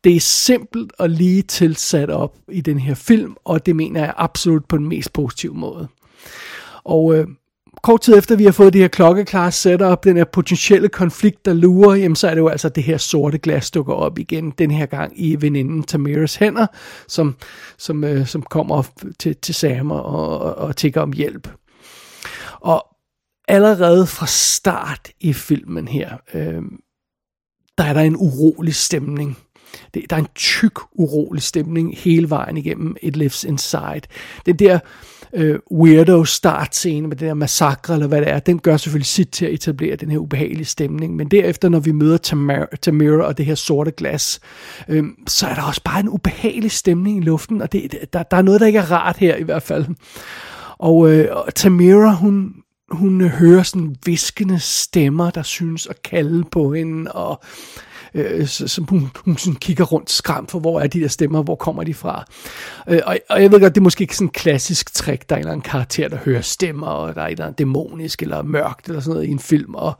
Det 0.04 0.16
er 0.16 0.20
simpelt 0.20 0.94
og 1.00 1.10
lige 1.10 1.42
tilsat 1.42 2.10
op 2.10 2.38
i 2.52 2.62
den 2.62 2.80
her 2.80 2.96
film, 2.96 3.36
og 3.46 3.66
det 3.66 3.76
mener 3.76 4.00
jeg 4.00 4.14
absolut 4.18 4.66
på 4.66 4.78
den 4.78 4.88
mest 4.88 5.14
positive 5.14 5.54
måde. 5.54 5.88
Og 6.88 7.16
øh, 7.16 7.28
kort 7.84 8.02
tid 8.02 8.18
efter 8.18 8.36
vi 8.36 8.46
har 8.46 8.52
fået 8.52 8.74
det 8.74 8.82
her 8.82 8.88
klokkeklare 8.88 9.52
setup, 9.52 10.04
den 10.04 10.18
her 10.18 10.24
potentielle 10.24 10.90
konflikt, 10.90 11.46
der 11.46 11.54
lurer, 11.54 11.96
jamen 11.96 12.16
så 12.16 12.28
er 12.28 12.34
det 12.34 12.42
jo 12.42 12.48
altså 12.48 12.70
det 12.70 12.84
her 12.84 12.98
sorte 12.98 13.38
glas 13.38 13.72
dukker 13.72 13.94
op 13.94 14.20
igen, 14.20 14.52
den 14.52 14.72
her 14.72 14.86
gang 14.86 15.14
i 15.16 15.42
veninden 15.42 15.84
Tamiras 15.84 16.36
hænder, 16.36 16.68
som, 17.08 17.36
som, 17.78 18.04
øh, 18.04 18.28
som 18.28 18.42
kommer 18.42 18.84
til, 19.20 19.36
til 19.36 19.56
Sam 19.56 19.92
og, 19.92 20.04
og, 20.04 20.56
og 20.56 20.76
tigger 20.76 21.02
om 21.02 21.14
hjælp. 21.14 21.50
Og 22.60 22.88
allerede 23.48 24.08
fra 24.08 24.28
start 24.28 25.12
i 25.20 25.34
filmen 25.34 25.88
her, 25.88 26.18
øh, 26.34 26.62
der 27.78 27.84
er 27.84 27.94
der 27.94 28.02
en 28.02 28.16
urolig 28.16 28.76
stemning 28.76 29.38
det, 29.94 30.10
der 30.10 30.16
er 30.16 30.20
en 30.20 30.28
tyk, 30.36 30.80
urolig 30.92 31.44
stemning 31.44 31.98
hele 31.98 32.30
vejen 32.30 32.58
igennem 32.58 32.96
It 33.02 33.16
Lives 33.16 33.44
Inside. 33.44 34.02
Det 34.46 34.60
der 34.60 34.80
øh, 35.38 35.60
weirdo 35.72 36.26
startscene 36.26 37.08
med 37.08 37.16
den 37.16 37.28
her 37.28 37.34
massakre, 37.34 37.94
eller 37.94 38.08
hvad 38.08 38.22
det 38.22 38.30
er, 38.30 38.40
den 38.40 38.60
gør 38.60 38.78
selvfølgelig 38.78 39.06
sit 39.06 39.30
til 39.30 39.46
at 39.46 39.54
etablere 39.54 39.96
den 39.96 40.12
her 40.12 40.18
ubehagelige 40.18 40.66
stemning. 40.66 41.16
Men 41.16 41.28
derefter, 41.28 41.70
når 41.70 41.80
vi 41.80 41.92
møder 41.92 42.18
Tamara, 42.18 42.66
Tamara 42.82 43.24
og 43.24 43.38
det 43.38 43.46
her 43.46 43.56
sorte 43.56 43.92
glas, 43.92 44.40
øh, 44.88 45.04
så 45.28 45.48
er 45.48 45.56
der 45.56 45.62
også 45.62 45.82
bare 45.84 46.00
en 46.00 46.10
ubehagelig 46.10 46.72
stemning 46.72 47.18
i 47.18 47.22
luften, 47.22 47.62
og 47.62 47.72
det, 47.72 47.96
der, 48.14 48.24
der 48.24 48.38
er 48.38 48.42
noget, 48.42 48.62
der 48.62 48.68
ikke 48.68 48.80
er 48.80 48.92
rart 48.92 49.18
her 49.18 49.36
i 49.36 49.44
hvert 49.44 49.64
fald. 49.64 49.86
Og, 50.78 51.12
øh, 51.12 51.28
og 51.32 51.56
Tamira, 51.56 52.14
hun, 52.14 52.54
hun 52.92 53.22
hører 53.22 53.64
sådan 53.64 53.96
viskende 54.06 54.60
stemmer, 54.60 55.30
der 55.30 55.44
synes 55.44 55.88
at 55.88 56.02
kalde 56.02 56.44
på 56.52 56.74
hende, 56.74 57.12
og 57.12 57.44
øh, 58.14 58.48
som 58.48 58.86
hun, 58.90 59.12
hun 59.16 59.38
sådan 59.38 59.56
kigger 59.56 59.84
rundt 59.84 60.12
skræmt 60.12 60.52
for, 60.52 60.60
hvor 60.60 60.80
er 60.80 60.88
de 60.88 61.02
der 61.02 61.08
stemmer, 61.08 61.44
hvor 61.44 61.56
kommer 61.56 61.84
de 61.84 61.94
fra. 61.94 62.26
Øh, 62.90 63.00
og, 63.06 63.18
og 63.30 63.42
jeg 63.42 63.52
ved 63.52 63.60
godt, 63.60 63.76
det 63.76 63.82
er 63.82 63.84
måske 63.84 64.02
ikke 64.02 64.16
sådan 64.16 64.28
en 64.28 64.32
klassisk 64.32 64.94
trick, 64.94 65.30
der 65.30 65.36
er 65.36 65.38
en 65.38 65.42
eller 65.42 65.52
anden 65.52 65.70
karakter, 65.70 66.08
der 66.08 66.18
hører 66.18 66.42
stemmer, 66.42 66.88
og 66.88 67.16
der 67.16 67.22
er 67.22 67.26
et 67.26 67.32
eller 67.32 67.46
andet 67.46 67.60
dæmonisk 67.60 68.22
eller 68.22 68.42
mørkt 68.42 68.88
eller 68.88 69.02
sådan 69.02 69.14
noget 69.14 69.28
i 69.28 69.32
en 69.32 69.40
film, 69.40 69.76
og 69.76 69.94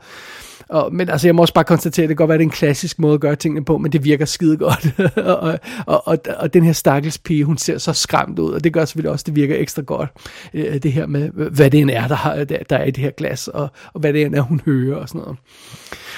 og, 0.68 0.94
men 0.94 1.08
altså, 1.08 1.28
jeg 1.28 1.34
må 1.34 1.42
også 1.42 1.54
bare 1.54 1.64
konstatere, 1.64 2.04
at 2.04 2.08
det 2.08 2.16
kan 2.16 2.22
godt 2.22 2.28
være, 2.28 2.34
at 2.34 2.38
det 2.38 2.44
er 2.44 2.48
en 2.48 2.52
klassisk 2.56 2.98
måde 2.98 3.14
at 3.14 3.20
gøre 3.20 3.36
tingene 3.36 3.64
på, 3.64 3.78
men 3.78 3.92
det 3.92 4.04
virker 4.04 4.24
skide 4.24 4.56
godt. 4.56 5.00
og, 5.16 5.58
og, 5.86 6.08
og, 6.08 6.18
og 6.36 6.54
den 6.54 6.64
her 6.64 6.72
stakkels 6.72 7.18
pige, 7.18 7.44
hun 7.44 7.58
ser 7.58 7.78
så 7.78 7.92
skræmt 7.92 8.38
ud, 8.38 8.52
og 8.52 8.64
det 8.64 8.72
gør 8.72 8.84
selvfølgelig 8.84 9.10
også, 9.10 9.22
at 9.22 9.26
det 9.26 9.36
virker 9.36 9.56
ekstra 9.56 9.82
godt, 9.82 10.10
øh, 10.54 10.82
det 10.82 10.92
her 10.92 11.06
med, 11.06 11.30
hvad 11.30 11.70
det 11.70 11.80
end 11.80 11.90
er, 11.90 12.08
der, 12.08 12.14
har, 12.14 12.44
der, 12.44 12.58
der 12.70 12.76
er 12.76 12.84
i 12.84 12.90
det 12.90 13.04
her 13.04 13.10
glas, 13.10 13.48
og, 13.48 13.68
og 13.92 14.00
hvad 14.00 14.12
det 14.12 14.22
end 14.22 14.34
er, 14.34 14.40
hun 14.40 14.60
hører 14.64 14.96
og 14.96 15.08
sådan 15.08 15.20
noget. 15.20 15.36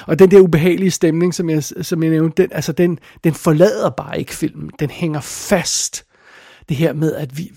Og 0.06 0.18
den 0.18 0.30
der 0.30 0.40
ubehagelige 0.40 0.90
stemning, 0.90 1.34
som 1.34 1.50
jeg, 1.50 1.64
som 1.64 2.02
jeg 2.02 2.10
nævnte, 2.10 2.42
den, 2.42 2.52
altså 2.52 2.72
den, 2.72 2.98
den 3.24 3.34
forlader 3.34 3.90
bare 3.90 4.18
ikke 4.18 4.34
filmen. 4.34 4.70
Den 4.80 4.90
hænger 4.90 5.20
fast 5.20 6.04
det 6.70 6.78
her 6.78 6.92
med, 6.92 7.14
at 7.14 7.38
vi, 7.38 7.50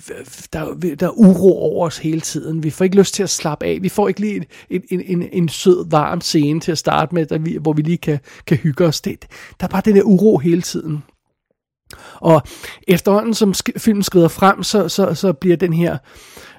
der, 0.53 0.73
der 0.99 1.07
er 1.07 1.19
uro 1.19 1.57
over 1.57 1.85
os 1.85 1.97
hele 1.97 2.21
tiden. 2.21 2.63
Vi 2.63 2.69
får 2.69 2.85
ikke 2.85 2.97
lyst 2.97 3.13
til 3.13 3.23
at 3.23 3.29
slappe 3.29 3.65
af. 3.65 3.79
Vi 3.81 3.89
får 3.89 4.07
ikke 4.07 4.19
lige 4.19 4.45
en, 4.69 4.81
en, 4.89 5.01
en, 5.01 5.29
en 5.31 5.49
sød, 5.49 5.89
varm 5.89 6.21
scene 6.21 6.59
til 6.59 6.71
at 6.71 6.77
starte 6.77 7.15
med, 7.15 7.25
der 7.25 7.37
vi, 7.37 7.57
hvor 7.61 7.73
vi 7.73 7.81
lige 7.81 7.97
kan, 7.97 8.19
kan 8.47 8.57
hygge 8.57 8.85
os. 8.85 9.01
Det, 9.01 9.25
der 9.59 9.65
er 9.65 9.69
bare 9.69 9.81
den 9.85 9.95
der 9.95 10.03
uro 10.03 10.37
hele 10.37 10.61
tiden. 10.61 11.03
Og 12.15 12.41
efterhånden, 12.87 13.33
som 13.33 13.51
sk- 13.51 13.77
filmen 13.79 14.03
skrider 14.03 14.27
frem, 14.27 14.63
så, 14.63 14.89
så, 14.89 15.13
så 15.13 15.33
bliver 15.33 15.57
den 15.57 15.73
her 15.73 15.97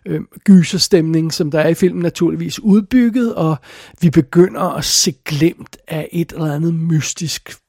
øh, 0.06 0.20
gyserstemning, 0.44 1.32
som 1.32 1.50
der 1.50 1.60
er 1.60 1.68
i 1.68 1.74
filmen, 1.74 2.02
naturligvis 2.02 2.60
udbygget, 2.60 3.34
og 3.34 3.56
vi 4.00 4.10
begynder 4.10 4.60
at 4.60 4.84
se 4.84 5.14
glemt 5.24 5.76
af 5.88 6.08
et 6.12 6.32
eller 6.32 6.54
andet 6.54 6.74
mystisk 6.74 7.63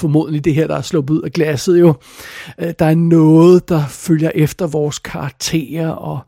formodentlig 0.00 0.44
det 0.44 0.54
her, 0.54 0.66
der 0.66 0.76
er 0.76 0.82
sluppet 0.82 1.14
ud 1.14 1.22
af 1.22 1.32
glasset 1.32 1.80
jo. 1.80 1.94
Øh, 2.58 2.74
der 2.78 2.86
er 2.86 2.94
noget, 2.94 3.68
der 3.68 3.86
følger 3.86 4.30
efter 4.34 4.66
vores 4.66 4.98
karakterer, 4.98 5.90
og 5.90 6.18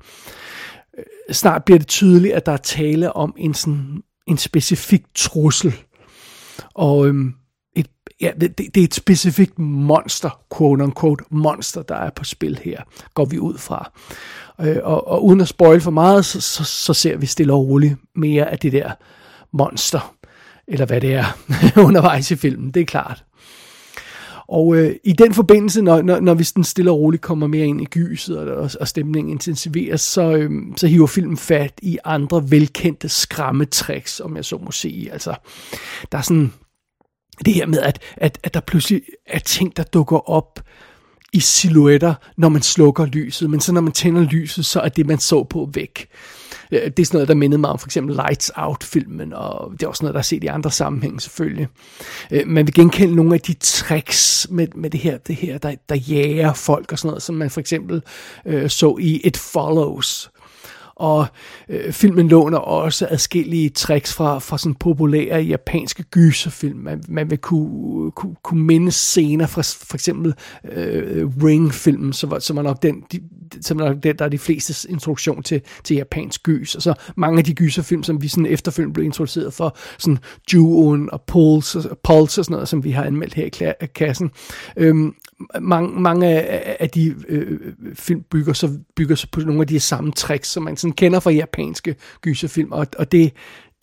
øh, 0.98 1.34
snart 1.34 1.64
bliver 1.64 1.78
det 1.78 1.88
tydeligt, 1.88 2.34
at 2.34 2.46
der 2.46 2.52
er 2.52 2.56
tale 2.56 3.12
om 3.12 3.34
en, 3.38 3.54
sådan, 3.54 4.02
en 4.26 4.38
specifik 4.38 5.02
trussel. 5.14 5.74
Og 6.74 7.06
øhm, 7.06 7.34
et, 7.76 7.86
ja, 8.20 8.30
det, 8.40 8.58
det 8.58 8.76
er 8.76 8.84
et 8.84 8.94
specifikt 8.94 9.58
monster, 9.58 10.40
quote 10.56 10.84
unquote, 10.84 11.24
monster, 11.30 11.82
der 11.82 11.96
er 11.96 12.10
på 12.10 12.24
spil 12.24 12.60
her, 12.64 12.82
går 13.14 13.24
vi 13.24 13.38
ud 13.38 13.58
fra. 13.58 13.90
Øh, 14.60 14.76
og, 14.82 15.08
og 15.08 15.24
uden 15.24 15.40
at 15.40 15.48
spoil 15.48 15.80
for 15.80 15.90
meget, 15.90 16.24
så, 16.24 16.40
så, 16.40 16.64
så 16.64 16.94
ser 16.94 17.16
vi 17.16 17.26
stille 17.26 17.52
og 17.52 17.68
roligt 17.68 17.96
mere 18.14 18.50
af 18.50 18.58
det 18.58 18.72
der 18.72 18.90
monster, 19.52 20.14
eller 20.68 20.86
hvad 20.86 21.00
det 21.00 21.14
er, 21.14 21.24
undervejs 21.86 22.30
i 22.30 22.36
filmen, 22.36 22.70
det 22.70 22.80
er 22.80 22.86
klart. 22.86 23.24
Og 24.52 24.76
øh, 24.76 24.96
i 25.04 25.12
den 25.12 25.34
forbindelse, 25.34 25.82
når, 25.82 26.02
når, 26.02 26.20
når 26.20 26.34
vi 26.34 26.44
sådan 26.44 26.64
stille 26.64 26.90
og 26.90 26.98
roligt 26.98 27.22
kommer 27.22 27.46
mere 27.46 27.66
ind 27.66 27.82
i 27.82 27.84
gyset, 27.84 28.38
og, 28.38 28.56
og, 28.56 28.70
og 28.80 28.88
stemningen 28.88 29.32
intensiveres, 29.32 30.00
så, 30.00 30.32
øh, 30.36 30.50
så 30.76 30.86
hiver 30.86 31.06
filmen 31.06 31.36
fat 31.36 31.72
i 31.82 31.98
andre 32.04 32.50
velkendte 32.50 33.08
skræmmetricks, 33.08 34.20
om 34.20 34.36
jeg 34.36 34.44
så 34.44 34.58
må 34.58 34.70
sige. 34.70 35.12
Altså, 35.12 35.34
der 36.12 36.18
er 36.18 36.22
sådan 36.22 36.52
det 37.44 37.54
her 37.54 37.66
med, 37.66 37.78
at, 37.78 37.98
at, 38.16 38.38
at 38.42 38.54
der 38.54 38.60
pludselig 38.60 39.02
er 39.26 39.38
ting, 39.38 39.76
der 39.76 39.82
dukker 39.82 40.30
op 40.30 40.60
i 41.32 41.40
silhuetter, 41.40 42.14
når 42.36 42.48
man 42.48 42.62
slukker 42.62 43.06
lyset, 43.06 43.50
men 43.50 43.60
så 43.60 43.72
når 43.72 43.80
man 43.80 43.92
tænder 43.92 44.22
lyset, 44.22 44.66
så 44.66 44.80
er 44.80 44.88
det, 44.88 45.06
man 45.06 45.18
så 45.18 45.44
på 45.44 45.70
væk. 45.74 46.08
Øh, 46.72 46.84
det 46.84 46.98
er 46.98 47.04
sådan 47.04 47.16
noget, 47.16 47.28
der 47.28 47.34
mindede 47.34 47.60
mig 47.60 47.70
om 47.70 47.78
for 47.78 47.88
eksempel 47.88 48.16
Lights 48.16 48.50
Out-filmen, 48.56 49.32
og 49.32 49.72
det 49.72 49.82
er 49.82 49.88
også 49.88 50.04
noget, 50.04 50.14
der 50.14 50.18
er 50.18 50.22
set 50.22 50.44
i 50.44 50.46
andre 50.46 50.70
sammenhænge 50.70 51.20
selvfølgelig. 51.20 51.68
Øh, 52.30 52.46
man 52.46 52.66
vil 52.66 52.74
genkende 52.74 53.14
nogle 53.14 53.34
af 53.34 53.40
de 53.40 53.54
tricks 53.54 54.46
med, 54.50 54.68
med 54.74 54.90
det 54.90 55.00
her, 55.00 55.18
det 55.18 55.36
her 55.36 55.58
der, 55.58 55.74
der 55.88 55.94
jager 55.94 56.52
folk 56.52 56.92
og 56.92 56.98
sådan 56.98 57.08
noget, 57.08 57.22
som 57.22 57.34
man 57.34 57.50
for 57.50 57.60
eksempel 57.60 58.02
øh, 58.46 58.70
så 58.70 58.96
i 59.00 59.20
It 59.24 59.36
Follows, 59.36 60.30
og 60.94 61.26
øh, 61.68 61.92
filmen 61.92 62.28
låner 62.28 62.58
også 62.58 63.06
adskillige 63.10 63.70
tricks 63.70 64.14
fra, 64.14 64.38
fra 64.38 64.58
sådan 64.58 64.74
populære 64.74 65.42
japanske 65.42 66.02
gyserfilm. 66.02 66.78
Man, 66.78 67.02
man 67.08 67.30
vil 67.30 67.38
kunne, 67.38 68.10
kunne, 68.10 68.34
kunne 68.42 68.62
minde 68.62 68.92
scener 68.92 69.46
fra 69.46 69.62
for 69.62 69.94
eksempel 69.94 70.34
øh, 70.72 71.28
Ring-filmen, 71.44 72.12
som, 72.12 72.32
som 72.40 72.56
er 72.56 72.62
nok 72.62 72.82
den, 72.82 73.04
de, 73.12 73.20
som 73.60 73.80
er 73.80 73.84
nok 73.84 74.02
den, 74.02 74.16
der 74.18 74.24
er 74.24 74.28
de 74.28 74.38
fleste 74.38 74.90
introduktion 74.90 75.42
til, 75.42 75.60
til 75.84 75.96
japansk 75.96 76.42
gys. 76.42 76.74
Og 76.74 76.82
så 76.82 76.94
mange 77.16 77.38
af 77.38 77.44
de 77.44 77.54
gyserfilm, 77.54 78.02
som 78.02 78.22
vi 78.22 78.28
sådan 78.28 78.46
efterfølgende 78.46 78.94
blev 78.94 79.04
introduceret 79.04 79.54
for, 79.54 79.76
sådan 79.98 80.18
Ju-On 80.52 81.08
og 81.12 81.22
Pulse, 81.26 81.82
Pulse 82.04 82.40
og 82.40 82.44
sådan 82.44 82.52
noget, 82.52 82.68
som 82.68 82.84
vi 82.84 82.90
har 82.90 83.04
anmeldt 83.04 83.34
her 83.34 83.72
i 83.82 83.86
kassen. 83.94 84.30
Øhm, 84.76 85.14
mange, 85.60 86.00
mange 86.00 86.26
af, 86.26 86.76
af 86.80 86.90
de 86.90 87.14
øh, 87.28 87.60
film 87.94 88.22
bygger 88.30 88.52
så, 88.52 88.78
bygger 88.96 89.14
så 89.14 89.26
på 89.32 89.40
nogle 89.40 89.60
af 89.60 89.66
de 89.66 89.80
samme 89.80 90.12
tricks, 90.12 90.48
som 90.48 90.62
man 90.62 90.76
sådan 90.76 90.94
kender 90.94 91.20
fra 91.20 91.30
japanske 91.30 91.96
gyserfilm, 92.20 92.72
og, 92.72 92.86
og 92.98 93.12
det, 93.12 93.32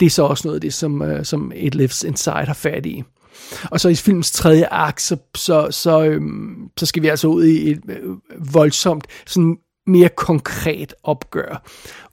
det 0.00 0.06
er 0.06 0.10
så 0.10 0.22
også 0.22 0.48
noget 0.48 0.56
af 0.56 0.60
det, 0.60 0.74
som, 0.74 1.02
øh, 1.02 1.24
som 1.24 1.52
It 1.56 1.74
Lives 1.74 2.02
Inside 2.02 2.44
har 2.46 2.54
fat 2.54 2.86
i. 2.86 3.04
Og 3.70 3.80
så 3.80 3.88
i 3.88 3.94
filmens 3.94 4.32
tredje 4.32 4.66
akt, 4.70 5.02
så, 5.02 5.16
så, 5.34 5.68
så, 5.70 6.04
øhm, 6.04 6.70
så 6.76 6.86
skal 6.86 7.02
vi 7.02 7.08
altså 7.08 7.28
ud 7.28 7.44
i 7.44 7.70
et 7.70 7.80
øh, 7.88 8.16
voldsomt, 8.54 9.06
sådan 9.26 9.56
mere 9.86 10.08
konkret 10.08 10.94
opgør, 11.02 11.62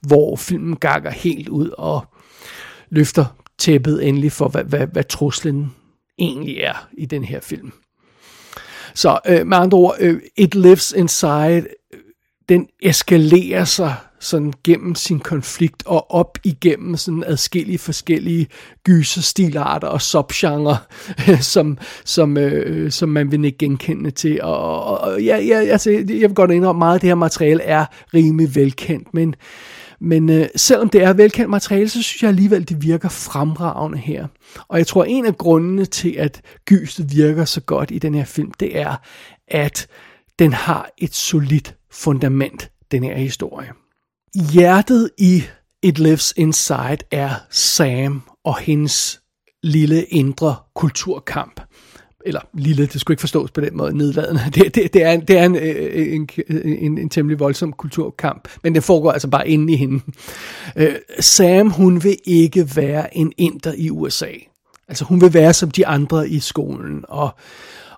hvor 0.00 0.36
filmen 0.36 0.76
gakker 0.76 1.10
helt 1.10 1.48
ud 1.48 1.70
og 1.78 2.06
løfter 2.90 3.24
tæppet 3.58 4.08
endelig 4.08 4.32
for, 4.32 4.48
hvad, 4.48 4.64
hvad, 4.64 4.86
hvad 4.86 5.04
truslen 5.04 5.74
egentlig 6.18 6.58
er 6.58 6.88
i 6.98 7.06
den 7.06 7.24
her 7.24 7.40
film. 7.40 7.72
Så 8.98 9.18
øh, 9.28 9.46
med 9.46 9.56
andre 9.56 9.78
ord, 9.78 9.96
øh, 10.00 10.20
It 10.36 10.54
Lives 10.54 10.92
Inside, 10.96 11.66
øh, 11.94 12.00
den 12.48 12.66
eskalerer 12.82 13.64
sig 13.64 13.94
sådan 14.20 14.52
gennem 14.64 14.94
sin 14.94 15.20
konflikt 15.20 15.82
og 15.86 16.10
op 16.10 16.38
igennem 16.44 16.96
sådan 16.96 17.24
adskillige 17.26 17.78
forskellige 17.78 18.46
gyserstilarter 18.84 19.88
og 19.88 20.02
subgenre, 20.02 20.76
som, 21.54 21.78
som, 22.04 22.36
øh, 22.36 22.90
som 22.90 23.08
man 23.08 23.32
vil 23.32 23.44
ikke 23.44 23.58
genkende 23.58 24.10
til. 24.10 24.42
Og, 24.42 25.00
og 25.00 25.22
ja, 25.22 25.36
ja, 25.36 25.56
altså, 25.58 25.90
jeg 25.90 26.04
vil 26.06 26.34
godt 26.34 26.50
indrømme, 26.50 26.78
meget 26.78 26.94
af 26.94 27.00
det 27.00 27.08
her 27.08 27.14
materiale 27.14 27.62
er 27.62 27.84
rimelig 28.14 28.54
velkendt, 28.54 29.14
men, 29.14 29.34
men 30.00 30.30
øh, 30.30 30.48
selvom 30.56 30.88
det 30.88 31.02
er 31.02 31.12
velkendt 31.12 31.50
materiale, 31.50 31.88
så 31.88 32.02
synes 32.02 32.22
jeg 32.22 32.28
alligevel, 32.28 32.68
det 32.68 32.82
virker 32.82 33.08
fremragende 33.08 33.98
her. 33.98 34.26
Og 34.68 34.78
jeg 34.78 34.86
tror, 34.86 35.04
en 35.04 35.26
af 35.26 35.38
grundene 35.38 35.84
til, 35.84 36.10
at 36.18 36.40
gyset 36.64 37.16
virker 37.16 37.44
så 37.44 37.60
godt 37.60 37.90
i 37.90 37.98
den 37.98 38.14
her 38.14 38.24
film, 38.24 38.52
det 38.60 38.78
er, 38.78 38.96
at 39.48 39.86
den 40.38 40.52
har 40.52 40.90
et 40.98 41.14
solidt 41.14 41.76
fundament, 41.90 42.70
den 42.90 43.04
her 43.04 43.16
historie. 43.16 43.68
Hjertet 44.52 45.10
i 45.18 45.42
It 45.82 45.98
Lives 45.98 46.34
Inside 46.36 46.98
er 47.10 47.30
Sam 47.50 48.22
og 48.44 48.58
hendes 48.58 49.20
lille 49.62 50.04
indre 50.04 50.56
kulturkamp. 50.74 51.60
Eller 52.28 52.40
lille, 52.54 52.86
det 52.86 53.00
skulle 53.00 53.12
ikke 53.12 53.20
forstås 53.20 53.50
på 53.50 53.60
den 53.60 53.76
måde 53.76 53.96
nedladende. 53.96 54.40
Det, 54.54 54.74
det, 54.74 54.94
det 54.94 55.04
er, 55.04 55.16
det 55.16 55.38
er 55.38 55.44
en, 55.44 55.56
øh, 55.56 56.14
en, 56.14 56.28
en, 56.64 56.98
en 56.98 57.08
temmelig 57.08 57.40
voldsom 57.40 57.72
kulturkamp, 57.72 58.48
men 58.62 58.74
det 58.74 58.84
foregår 58.84 59.12
altså 59.12 59.28
bare 59.28 59.48
inde 59.48 59.72
i 59.72 59.76
hende. 59.76 60.00
Øh, 60.76 60.94
Sam, 61.20 61.70
hun 61.70 62.04
vil 62.04 62.16
ikke 62.24 62.76
være 62.76 63.16
en 63.16 63.32
inder 63.36 63.72
i 63.76 63.90
USA. 63.90 64.30
Altså 64.88 65.04
hun 65.04 65.20
vil 65.20 65.34
være 65.34 65.52
som 65.52 65.70
de 65.70 65.86
andre 65.86 66.28
i 66.28 66.40
skolen, 66.40 67.04
og, 67.08 67.30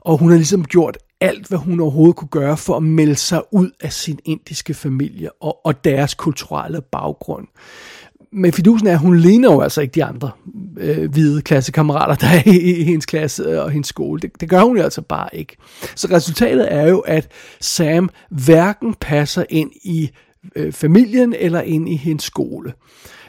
og 0.00 0.18
hun 0.18 0.30
har 0.30 0.36
ligesom 0.36 0.64
gjort 0.64 0.98
alt, 1.20 1.48
hvad 1.48 1.58
hun 1.58 1.80
overhovedet 1.80 2.16
kunne 2.16 2.28
gøre 2.28 2.56
for 2.56 2.76
at 2.76 2.82
melde 2.82 3.14
sig 3.14 3.42
ud 3.52 3.70
af 3.80 3.92
sin 3.92 4.18
indiske 4.24 4.74
familie 4.74 5.30
og, 5.42 5.66
og 5.66 5.84
deres 5.84 6.14
kulturelle 6.14 6.80
baggrund. 6.80 7.46
Men 8.32 8.52
fidusen 8.52 8.86
er, 8.86 8.92
at 8.92 8.98
hun 8.98 9.18
ligner 9.18 9.52
jo 9.52 9.60
altså 9.60 9.80
ikke 9.80 9.92
de 9.92 10.04
andre 10.04 10.30
øh, 10.78 11.10
hvide 11.10 11.42
klassekammerater, 11.42 12.14
der 12.14 12.26
er 12.26 12.42
i, 12.46 12.80
i 12.80 12.84
hendes 12.84 13.06
klasse 13.06 13.42
øh, 13.42 13.64
og 13.64 13.70
hendes 13.70 13.88
skole. 13.88 14.20
Det, 14.20 14.40
det 14.40 14.48
gør 14.48 14.62
hun 14.62 14.76
jo 14.76 14.82
altså 14.82 15.02
bare 15.02 15.28
ikke. 15.32 15.56
Så 15.94 16.08
resultatet 16.10 16.72
er 16.72 16.88
jo, 16.88 16.98
at 16.98 17.28
Sam 17.60 18.10
hverken 18.30 18.94
passer 18.94 19.44
ind 19.50 19.70
i 19.82 20.10
øh, 20.56 20.72
familien 20.72 21.34
eller 21.38 21.60
ind 21.60 21.88
i 21.88 21.96
hendes 21.96 22.24
skole. 22.24 22.72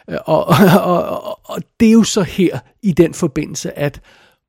Øh, 0.09 0.17
og, 0.25 0.45
og, 0.83 1.03
og, 1.03 1.39
og 1.43 1.61
det 1.79 1.87
er 1.87 1.93
jo 1.93 2.03
så 2.03 2.21
her 2.21 2.59
i 2.83 2.91
den 2.91 3.13
forbindelse, 3.13 3.79
at 3.79 4.01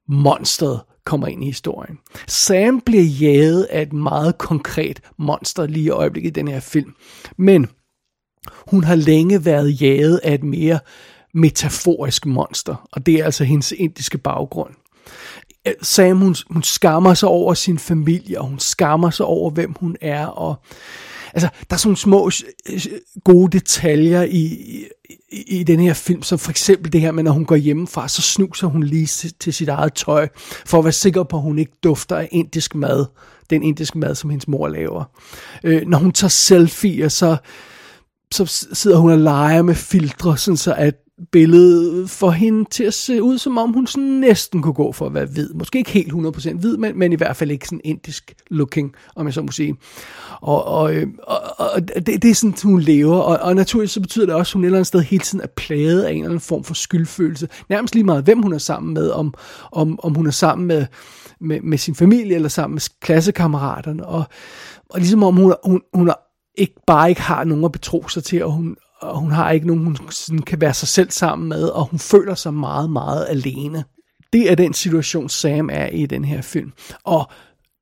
monstret 0.09 0.81
kommer 1.05 1.27
ind 1.27 1.43
i 1.43 1.47
historien. 1.47 1.99
Sam 2.29 2.81
bliver 2.81 3.03
jaget 3.03 3.65
af 3.65 3.83
et 3.83 3.93
meget 3.93 4.39
konkret 4.39 5.01
monster 5.19 5.67
lige 5.67 5.87
i 5.87 5.91
øjeblikket 5.91 6.31
i 6.31 6.41
den 6.41 6.49
her 6.49 6.61
film. 6.61 6.95
Men 7.37 7.69
hun 8.71 8.85
har 8.85 8.95
længe 8.95 9.45
været 9.45 9.83
jaget 9.83 10.21
af 10.23 10.35
et 10.35 10.43
mere 10.43 10.79
metaforisk 11.35 12.27
monster, 12.27 12.89
og 12.93 13.07
det 13.07 13.15
er 13.15 13.25
altså 13.25 13.45
hendes 13.45 13.73
indiske 13.73 14.19
baggrund. 14.19 14.71
Øh, 15.67 15.75
Sam, 15.83 16.19
hun, 16.19 16.37
hun 16.51 16.63
skammer 16.63 17.15
sig 17.15 17.29
over 17.29 17.55
sin 17.55 17.79
familie, 17.79 18.41
og 18.41 18.47
hun 18.47 18.59
skammer 18.59 19.11
sig 19.11 19.27
over, 19.27 19.51
hvem 19.51 19.75
hun 19.81 19.97
er, 20.01 20.27
og 20.27 20.55
altså, 21.33 21.49
der 21.71 21.75
er 21.75 21.79
sådan 21.79 21.89
nogle 21.89 21.97
små 21.97 22.31
øh, 22.71 22.75
øh, 22.75 22.99
gode 23.25 23.59
detaljer 23.59 24.23
i, 24.23 24.59
i, 25.31 25.43
i 25.47 25.63
den 25.63 25.81
her 25.81 25.95
film, 25.95 26.23
som 26.23 26.39
for 26.39 26.51
eksempel 26.51 26.93
det 26.93 27.01
her 27.01 27.13
med, 27.13 27.23
når 27.23 27.33
hun 27.33 27.45
går 27.45 27.57
hjemmefra, 27.57 28.09
så 28.09 28.23
snuser 28.23 28.67
hun 28.67 28.83
lige 28.83 29.07
til, 29.07 29.35
til 29.41 29.53
sit 29.53 29.69
eget 29.69 29.95
tøj, 29.95 30.29
for 30.67 30.79
at 30.79 30.85
være 30.85 30.93
sikker 30.93 31.23
på, 31.23 31.37
at 31.37 31.43
hun 31.43 31.59
ikke 31.59 31.73
dufter 31.85 32.17
af 32.17 32.29
indisk 32.33 32.75
mad, 32.75 33.07
den 33.51 33.63
indiske 33.63 33.99
mad, 33.99 34.15
som 34.15 34.31
hendes 34.31 34.49
mor 34.49 34.69
laver. 34.69 35.05
Øh, 35.65 35.83
når 35.87 35.99
hun 35.99 36.13
tager 36.13 36.29
selfie, 36.29 37.11
så, 37.11 37.37
så 38.33 38.67
sidder 38.73 38.97
hun 38.97 39.11
og 39.11 39.19
leger 39.19 39.63
med 39.63 39.75
filtre, 39.75 40.39
sådan 40.39 40.57
så 40.57 40.75
at 40.75 40.95
billedet 41.33 42.11
får 42.11 42.31
hende 42.31 42.65
til 42.71 42.85
at 42.85 42.95
se 42.95 43.23
ud, 43.23 43.39
som 43.39 43.59
om 43.59 43.73
hun 43.73 43.87
sådan 43.87 44.09
næsten 44.09 44.63
kunne 44.63 44.75
gå 44.75 44.93
for 44.93 45.07
at 45.07 45.15
være 45.15 45.27
hvid. 45.27 45.55
Måske 45.55 45.79
ikke 45.79 45.91
helt 45.91 46.13
100% 46.13 46.55
hvid, 46.55 46.77
men, 46.77 46.99
men 46.99 47.13
i 47.13 47.17
hvert 47.17 47.37
fald 47.37 47.51
ikke 47.51 47.67
sådan 47.67 47.81
indisk 47.85 48.35
looking, 48.51 48.95
om 49.17 49.27
jeg 49.27 49.35
så 49.35 49.43
må 49.43 49.53
sige. 49.53 49.77
Og, 50.41 50.65
og, 50.65 50.95
øh, 50.95 51.07
og, 51.23 51.41
og 51.59 51.89
det, 52.07 52.23
det 52.23 52.31
er 52.31 52.35
sådan, 52.35 52.55
hun 52.63 52.81
lever, 52.81 53.17
og, 53.17 53.39
og 53.39 53.55
naturligvis 53.55 53.91
så 53.91 54.01
betyder 54.01 54.27
det 54.27 54.35
også, 54.35 54.51
at 54.51 54.53
hun 54.53 54.65
et 54.65 54.67
eller 54.67 54.79
andet 54.79 54.87
sted 54.87 55.01
hele 55.01 55.23
tiden 55.23 55.45
er 55.45 55.49
plaget 55.57 56.03
af 56.03 56.11
en 56.11 56.17
eller 56.17 56.29
anden 56.29 56.41
form 56.41 56.65
for 56.65 56.75
skyldfølelse. 56.75 57.49
Nærmest 57.69 57.95
lige 57.95 58.05
meget, 58.05 58.25
hvem 58.25 58.43
hun 58.43 58.53
er 58.53 58.59
sammen 58.59 58.95
med, 58.95 59.11
om, 59.11 59.35
om, 59.73 60.01
om 60.03 60.15
hun 60.15 60.27
er 60.27 60.31
sammen 60.31 60.67
med, 60.67 60.87
med, 61.41 61.61
med 61.61 61.79
sin 61.79 61.95
familie, 61.95 62.35
eller 62.35 62.49
sammen 62.49 62.75
med 62.75 62.83
klassekammeraterne, 63.01 64.07
og, 64.07 64.25
og 64.91 65.01
ligesom 65.01 65.23
om 65.23 65.37
hun, 65.37 65.55
hun, 65.65 65.81
hun 65.95 66.11
ikke 66.55 66.75
bare 66.87 67.09
ikke 67.09 67.21
har 67.21 67.45
nogen 67.45 67.65
at 67.65 67.73
betro 67.73 68.09
sig 68.09 68.25
til, 68.25 68.45
og 68.45 68.53
hun, 68.53 68.77
og 69.01 69.19
hun 69.19 69.33
har 69.33 69.51
ikke 69.51 69.67
nogen, 69.67 69.85
hun 69.85 69.99
sådan 70.11 70.43
kan 70.43 70.61
være 70.61 70.75
sig 70.75 70.89
selv 70.89 71.11
sammen 71.11 71.49
med, 71.49 71.63
og 71.63 71.85
hun 71.85 71.99
føler 71.99 72.35
sig 72.35 72.55
meget, 72.55 72.91
meget 72.91 73.27
alene. 73.29 73.85
Det 74.33 74.51
er 74.51 74.55
den 74.55 74.75
situation, 74.75 75.29
Sam 75.29 75.71
er 75.73 75.87
i 75.87 76.07
den 76.07 76.25
her 76.25 76.43
film. 76.43 76.73
Og 77.05 77.31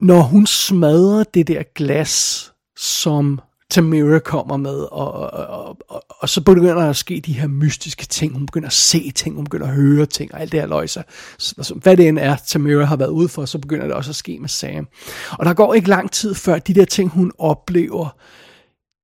når 0.00 0.20
hun 0.20 0.46
smadrer 0.46 1.24
det 1.24 1.48
der 1.48 1.62
glas, 1.74 2.46
som 2.76 3.40
Tamira 3.70 4.18
kommer 4.18 4.56
med, 4.56 4.78
og, 4.92 5.12
og, 5.12 5.30
og, 5.32 5.76
og, 5.88 6.04
og 6.08 6.28
så 6.28 6.40
begynder 6.40 6.74
der 6.74 6.90
at 6.90 6.96
ske 6.96 7.20
de 7.26 7.32
her 7.32 7.48
mystiske 7.48 8.06
ting. 8.06 8.32
Hun 8.32 8.46
begynder 8.46 8.66
at 8.66 8.72
se 8.72 9.10
ting, 9.10 9.34
hun 9.34 9.44
begynder 9.44 9.66
at 9.66 9.74
høre 9.74 10.06
ting, 10.06 10.34
og 10.34 10.40
alt 10.40 10.52
det 10.52 10.60
her 10.60 10.66
løjser. 10.66 11.02
Så, 11.38 11.74
hvad 11.82 11.96
det 11.96 12.08
end 12.08 12.18
er, 12.18 12.36
Tamira 12.46 12.84
har 12.84 12.96
været 12.96 13.10
ude 13.10 13.28
for, 13.28 13.44
så 13.44 13.58
begynder 13.58 13.86
det 13.86 13.94
også 13.94 14.10
at 14.10 14.16
ske 14.16 14.38
med 14.40 14.48
Sam. 14.48 14.88
Og 15.30 15.46
der 15.46 15.54
går 15.54 15.74
ikke 15.74 15.88
lang 15.88 16.10
tid 16.12 16.34
før 16.34 16.58
de 16.58 16.74
der 16.74 16.84
ting, 16.84 17.10
hun 17.10 17.32
oplever, 17.38 18.16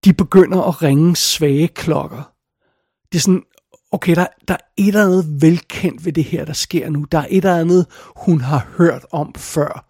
de 0.04 0.12
begynder 0.12 0.62
at 0.62 0.82
ringe 0.82 1.16
svage 1.16 1.68
klokker. 1.68 2.32
Det 3.12 3.18
er 3.18 3.22
sådan, 3.22 3.42
okay, 3.92 4.14
der, 4.14 4.26
der 4.48 4.54
er 4.54 4.58
et 4.76 4.88
eller 4.88 5.04
andet 5.04 5.42
velkendt 5.42 6.04
ved 6.04 6.12
det 6.12 6.24
her, 6.24 6.44
der 6.44 6.52
sker 6.52 6.90
nu. 6.90 7.06
Der 7.12 7.18
er 7.18 7.26
et 7.30 7.36
eller 7.36 7.56
andet, 7.56 7.86
hun 8.16 8.40
har 8.40 8.68
hørt 8.78 9.06
om 9.10 9.34
før. 9.34 9.86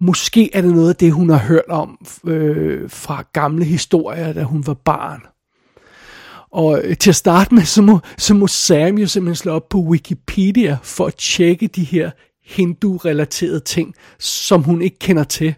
Måske 0.00 0.56
er 0.56 0.60
det 0.60 0.74
noget 0.74 0.88
af 0.88 0.96
det, 0.96 1.12
hun 1.12 1.30
har 1.30 1.38
hørt 1.38 1.68
om 1.68 2.06
øh, 2.26 2.90
fra 2.90 3.24
gamle 3.32 3.64
historier, 3.64 4.32
da 4.32 4.42
hun 4.42 4.66
var 4.66 4.74
barn. 4.74 5.20
Og 6.50 6.80
øh, 6.84 6.96
til 6.96 7.10
at 7.10 7.16
starte 7.16 7.54
med, 7.54 7.62
så 7.62 7.82
må, 7.82 7.98
så 8.18 8.34
må 8.34 8.46
Sam 8.46 8.98
jo 8.98 9.06
simpelthen 9.06 9.36
slå 9.36 9.52
op 9.52 9.68
på 9.68 9.78
Wikipedia 9.78 10.78
for 10.82 11.06
at 11.06 11.14
tjekke 11.14 11.66
de 11.66 11.84
her 11.84 12.10
hindu-relaterede 12.44 13.60
ting, 13.60 13.94
som 14.18 14.62
hun 14.62 14.82
ikke 14.82 14.98
kender 14.98 15.24
til. 15.24 15.54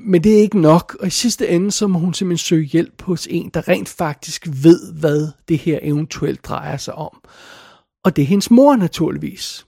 Men 0.00 0.24
det 0.24 0.32
er 0.32 0.40
ikke 0.40 0.60
nok, 0.60 0.96
og 1.00 1.06
i 1.06 1.10
sidste 1.10 1.48
ende, 1.48 1.70
så 1.70 1.86
må 1.86 1.98
hun 1.98 2.14
simpelthen 2.14 2.38
søge 2.38 2.64
hjælp 2.64 3.02
hos 3.02 3.28
en, 3.30 3.50
der 3.54 3.68
rent 3.68 3.88
faktisk 3.88 4.48
ved, 4.62 4.92
hvad 4.92 5.28
det 5.48 5.58
her 5.58 5.78
eventuelt 5.82 6.44
drejer 6.44 6.76
sig 6.76 6.94
om. 6.94 7.18
Og 8.04 8.16
det 8.16 8.22
er 8.22 8.26
hendes 8.26 8.50
mor 8.50 8.76
naturligvis. 8.76 9.66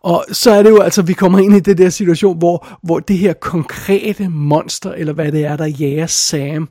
Og 0.00 0.24
så 0.32 0.50
er 0.50 0.62
det 0.62 0.70
jo 0.70 0.80
altså, 0.80 1.02
vi 1.02 1.12
kommer 1.12 1.38
ind 1.38 1.54
i 1.54 1.60
det 1.60 1.78
der 1.78 1.90
situation, 1.90 2.38
hvor, 2.38 2.78
hvor 2.82 2.98
det 2.98 3.18
her 3.18 3.32
konkrete 3.32 4.28
monster, 4.28 4.92
eller 4.92 5.12
hvad 5.12 5.32
det 5.32 5.44
er, 5.44 5.56
der 5.56 5.66
jager 5.66 6.06
Sam, 6.06 6.68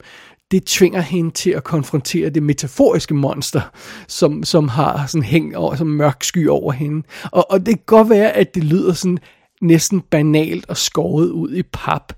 det 0.52 0.66
tvinger 0.66 1.02
hende 1.02 1.32
til 1.32 1.50
at 1.50 1.64
konfrontere 1.64 2.30
det 2.30 2.44
metaforiske 2.44 3.14
monster, 3.14 3.62
som, 4.08 4.44
som 4.44 4.68
har 4.68 5.08
sådan 5.08 5.24
hæng 5.24 5.58
over, 5.58 5.76
som 5.76 5.88
mørk 5.88 6.24
sky 6.24 6.48
over 6.48 6.72
hende. 6.72 7.08
Og, 7.32 7.52
og 7.52 7.60
det 7.60 7.68
kan 7.68 7.84
godt 7.86 8.10
være, 8.10 8.32
at 8.32 8.56
det 8.56 8.64
lyder 8.64 8.94
sådan 8.94 9.20
næsten 9.62 10.02
banalt 10.02 10.70
og 10.70 10.78
skåret 10.78 11.30
ud 11.30 11.54
i 11.54 11.64
pap. 11.64 12.14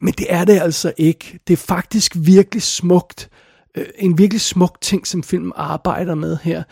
Men 0.00 0.14
det 0.18 0.26
er 0.28 0.44
det 0.44 0.60
altså 0.60 0.92
ikke. 0.96 1.38
Det 1.46 1.52
er 1.52 1.56
faktisk 1.56 2.16
virkelig 2.18 2.62
smukt. 2.62 3.30
Øh, 3.76 3.86
en 3.98 4.18
virkelig 4.18 4.40
smuk 4.40 4.78
ting, 4.80 5.06
som 5.06 5.22
filmen 5.22 5.52
arbejder 5.56 6.14
med 6.14 6.38
her. 6.42 6.62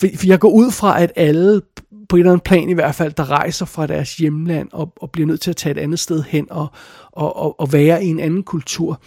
For, 0.00 0.06
for 0.16 0.26
jeg 0.26 0.38
går 0.38 0.50
ud 0.50 0.70
fra, 0.70 1.02
at 1.02 1.12
alle 1.16 1.60
på 2.08 2.16
et 2.16 2.20
eller 2.20 2.32
andet 2.32 2.44
plan 2.44 2.70
i 2.70 2.72
hvert 2.72 2.94
fald, 2.94 3.12
der 3.12 3.30
rejser 3.30 3.66
fra 3.66 3.86
deres 3.86 4.16
hjemland 4.16 4.68
og, 4.72 4.92
og 5.00 5.10
bliver 5.10 5.26
nødt 5.26 5.40
til 5.40 5.50
at 5.50 5.56
tage 5.56 5.70
et 5.70 5.78
andet 5.78 5.98
sted 5.98 6.22
hen 6.22 6.46
og, 6.50 6.66
og, 7.12 7.36
og, 7.36 7.60
og 7.60 7.72
være 7.72 8.04
i 8.04 8.08
en 8.08 8.20
anden 8.20 8.42
kultur. 8.42 9.02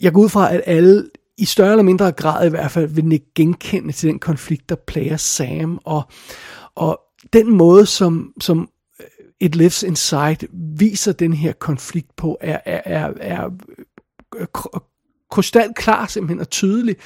Jeg 0.00 0.12
går 0.12 0.20
ud 0.20 0.28
fra, 0.28 0.54
at 0.54 0.60
alle 0.66 1.04
i 1.38 1.44
større 1.44 1.70
eller 1.70 1.82
mindre 1.82 2.12
grad 2.12 2.46
i 2.46 2.50
hvert 2.50 2.70
fald 2.70 2.88
vil 2.88 3.20
genkende 3.34 3.92
til 3.92 4.08
den 4.08 4.18
konflikt, 4.18 4.68
der 4.68 4.76
plager 4.86 5.16
Sam. 5.16 5.78
Og, 5.84 6.02
og 6.74 7.00
den 7.32 7.50
måde, 7.56 7.86
som, 7.86 8.32
som 8.40 8.68
It 9.42 9.56
Lives 9.56 9.82
Inside 9.82 10.48
viser 10.52 11.12
den 11.12 11.32
her 11.32 11.52
konflikt 11.52 12.16
på, 12.16 12.38
er, 12.40 12.60
er, 12.64 12.82
er, 12.84 13.12
er 13.20 13.50
øh, 14.36 14.46
krystalklar 15.32 16.06
simpelthen 16.06 16.40
og 16.40 16.50
tydelig. 16.50 16.96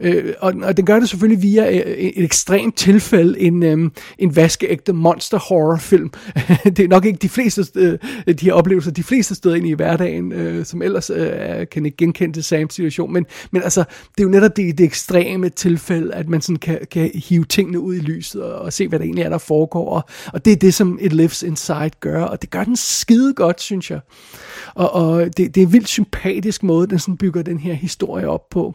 Øh, 0.00 0.34
og, 0.40 0.54
og 0.62 0.76
den 0.76 0.86
gør 0.86 1.00
det 1.00 1.08
selvfølgelig 1.08 1.42
via 1.42 1.70
øh, 1.70 1.96
et 1.96 2.24
ekstremt 2.24 2.76
tilfælde, 2.76 3.40
en, 3.40 3.62
øh, 3.62 3.90
en 4.18 4.36
vaskeægte 4.36 4.92
monster 4.92 5.38
horror 5.38 5.76
film. 5.76 6.10
det 6.76 6.78
er 6.78 6.88
nok 6.88 7.04
ikke 7.04 7.18
de 7.18 7.28
fleste 7.28 7.64
øh, 7.74 7.98
de 8.34 8.44
her 8.44 8.52
oplevelser, 8.52 8.90
de 8.90 9.02
fleste 9.02 9.34
steder 9.34 9.54
ind 9.54 9.66
i 9.66 9.72
hverdagen, 9.72 10.32
øh, 10.32 10.64
som 10.64 10.82
ellers 10.82 11.10
øh, 11.10 11.66
kan 11.72 11.86
ikke 11.86 11.96
genkende 11.96 12.32
til 12.32 12.44
Sams 12.44 12.74
situation. 12.74 13.12
Men, 13.12 13.26
men 13.50 13.62
altså, 13.62 13.84
det 14.16 14.20
er 14.20 14.24
jo 14.24 14.30
netop 14.30 14.56
det, 14.56 14.78
det 14.78 14.84
ekstreme 14.84 15.48
tilfælde, 15.48 16.14
at 16.14 16.28
man 16.28 16.40
sådan 16.40 16.56
kan, 16.56 16.78
kan 16.90 17.10
hive 17.14 17.44
tingene 17.44 17.80
ud 17.80 17.94
i 17.94 17.98
lyset 17.98 18.42
og, 18.42 18.58
og 18.58 18.72
se, 18.72 18.88
hvad 18.88 18.98
der 18.98 19.04
egentlig 19.04 19.24
er, 19.24 19.28
der 19.28 19.38
foregår. 19.38 19.90
Og, 19.90 20.02
og 20.32 20.44
det 20.44 20.52
er 20.52 20.56
det, 20.56 20.74
som 20.74 20.98
It 21.00 21.12
Lives 21.12 21.42
Inside 21.42 21.90
gør, 22.00 22.22
og 22.22 22.42
det 22.42 22.50
gør 22.50 22.64
den 22.64 22.76
skide 22.76 23.34
godt, 23.34 23.60
synes 23.60 23.90
jeg. 23.90 24.00
Og, 24.74 24.92
og 24.92 25.36
det, 25.36 25.54
det 25.54 25.56
er 25.56 25.66
en 25.66 25.72
vildt 25.72 25.88
sympatisk 25.88 26.62
måde, 26.62 26.86
den 26.86 26.98
sådan 26.98 27.16
bygger 27.16 27.42
den 27.42 27.58
her 27.58 27.65
historie 27.74 28.28
op 28.30 28.48
på. 28.48 28.74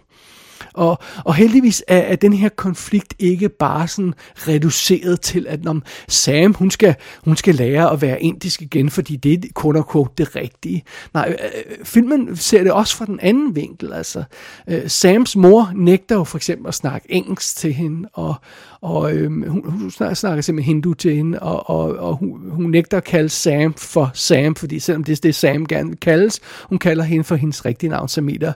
Og, 0.73 0.97
og 1.25 1.35
heldigvis 1.35 1.83
er, 1.87 1.97
er 1.97 2.15
den 2.15 2.33
her 2.33 2.49
konflikt 2.49 3.13
ikke 3.19 3.49
bare 3.49 3.87
sådan 3.87 4.13
reduceret 4.35 5.21
til, 5.21 5.45
at 5.49 5.63
når 5.63 5.81
Sam, 6.07 6.53
hun 6.53 6.71
skal, 6.71 6.95
hun 7.25 7.35
skal 7.35 7.55
lære 7.55 7.91
at 7.91 8.01
være 8.01 8.21
indisk 8.21 8.61
igen, 8.61 8.89
fordi 8.89 9.15
det 9.15 9.33
er 9.33 9.61
quote 9.61 9.79
unquote 9.79 10.13
det 10.17 10.35
rigtige. 10.35 10.83
Nej, 11.13 11.35
øh, 11.39 11.45
øh 11.45 11.85
filmen 11.85 12.35
ser 12.35 12.63
det 12.63 12.71
også 12.71 12.97
fra 12.97 13.05
den 13.05 13.19
anden 13.19 13.55
vinkel. 13.55 13.93
Altså, 13.93 14.23
øh, 14.67 14.89
Sams 14.89 15.35
mor 15.35 15.71
nægter 15.75 16.15
jo 16.15 16.23
for 16.23 16.37
eksempel 16.37 16.67
at 16.67 16.73
snakke 16.73 17.11
engelsk 17.11 17.57
til 17.57 17.73
hende, 17.73 18.09
og, 18.13 18.35
og 18.81 19.13
øh, 19.13 19.47
hun, 19.47 19.71
hun 19.71 19.91
snakker, 19.91 20.15
snakker 20.15 20.41
simpelthen 20.41 20.75
hindu 20.75 20.93
til 20.93 21.15
hende, 21.15 21.39
og, 21.39 21.69
og, 21.69 21.95
og 21.95 22.15
hun, 22.15 22.49
hun 22.51 22.71
nægter 22.71 22.97
at 22.97 23.03
kalde 23.03 23.29
Sam 23.29 23.73
for 23.73 24.11
Sam, 24.13 24.55
fordi 24.55 24.79
selvom 24.79 25.03
det 25.03 25.17
er 25.17 25.21
det, 25.23 25.35
Sam 25.35 25.65
gerne 25.65 25.89
vil 25.89 25.99
kaldes, 25.99 26.39
hun 26.69 26.77
kalder 26.77 27.03
hende 27.03 27.23
for 27.23 27.35
hendes 27.35 27.65
rigtige 27.65 27.89
navn, 27.89 28.07
Samita. 28.07 28.53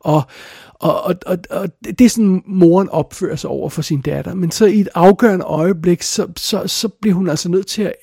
Og, 0.00 0.22
og, 0.84 1.02
og, 1.02 1.14
og, 1.26 1.38
og 1.50 1.68
det 1.98 2.00
er 2.00 2.08
sådan, 2.08 2.42
moren 2.46 2.88
opfører 2.88 3.36
sig 3.36 3.50
over 3.50 3.68
for 3.68 3.82
sin 3.82 4.00
datter. 4.00 4.34
Men 4.34 4.50
så 4.50 4.66
i 4.66 4.80
et 4.80 4.88
afgørende 4.94 5.44
øjeblik, 5.44 6.02
så, 6.02 6.28
så, 6.36 6.66
så 6.66 6.88
bliver 6.88 7.14
hun 7.14 7.28
altså 7.28 7.48
nødt 7.48 7.66
til 7.66 7.82
at 7.82 7.94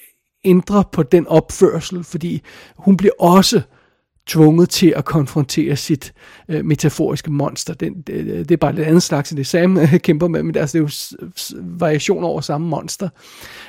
ændre 0.46 0.84
på 0.92 1.04
den 1.04 1.28
opførsel, 1.28 2.04
fordi 2.04 2.42
hun 2.78 2.98
bliver 2.98 3.14
også 3.20 3.58
øh, 3.58 3.64
tvunget 4.32 4.70
til 4.70 4.94
at 4.96 5.06
konfrontere 5.06 5.76
sit 5.76 6.14
øh, 6.50 6.66
metaforiske 6.66 7.32
monster. 7.32 7.74
Det, 7.74 7.94
det, 8.08 8.26
det 8.26 8.52
er 8.52 8.58
bare 8.58 8.76
lidt 8.76 8.88
andet 8.88 9.04
slags 9.04 9.32
end 9.32 9.38
det 9.38 9.48
Sam 9.48 9.78
øh, 9.78 10.00
kæmper 10.00 10.28
med, 10.28 10.44
men 10.44 10.58
altså, 10.58 10.78
det 10.78 10.84
er 10.84 10.88
jo 10.88 11.62
variation 11.78 12.24
over 12.24 12.42
samme 12.42 12.68
monster. 12.68 13.10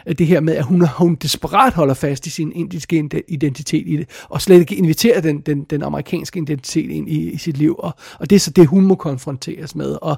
Øh, 0.06 0.14
det 0.18 0.26
her 0.26 0.40
med, 0.40 0.54
at 0.54 0.64
hun, 0.64 0.86
hun 0.86 1.14
desperat 1.14 1.72
holder 1.72 1.94
fast 1.94 2.26
i 2.26 2.30
sin 2.30 2.52
indiske 2.52 3.08
identitet 3.28 3.84
i 3.86 3.96
det, 3.96 4.08
og 4.28 4.42
slet 4.42 4.60
ikke 4.60 4.74
inviterer 4.74 5.20
den, 5.20 5.40
den, 5.40 5.64
den 5.64 5.82
amerikanske 5.82 6.40
identitet 6.40 6.90
ind 6.90 7.08
i, 7.08 7.30
i 7.30 7.38
sit 7.38 7.56
liv, 7.56 7.76
og, 7.78 7.94
og 8.20 8.30
det 8.30 8.36
er 8.36 8.40
så 8.40 8.50
det, 8.50 8.66
hun 8.66 8.86
må 8.86 8.94
konfronteres 8.94 9.74
med. 9.74 9.98
Og, 10.02 10.16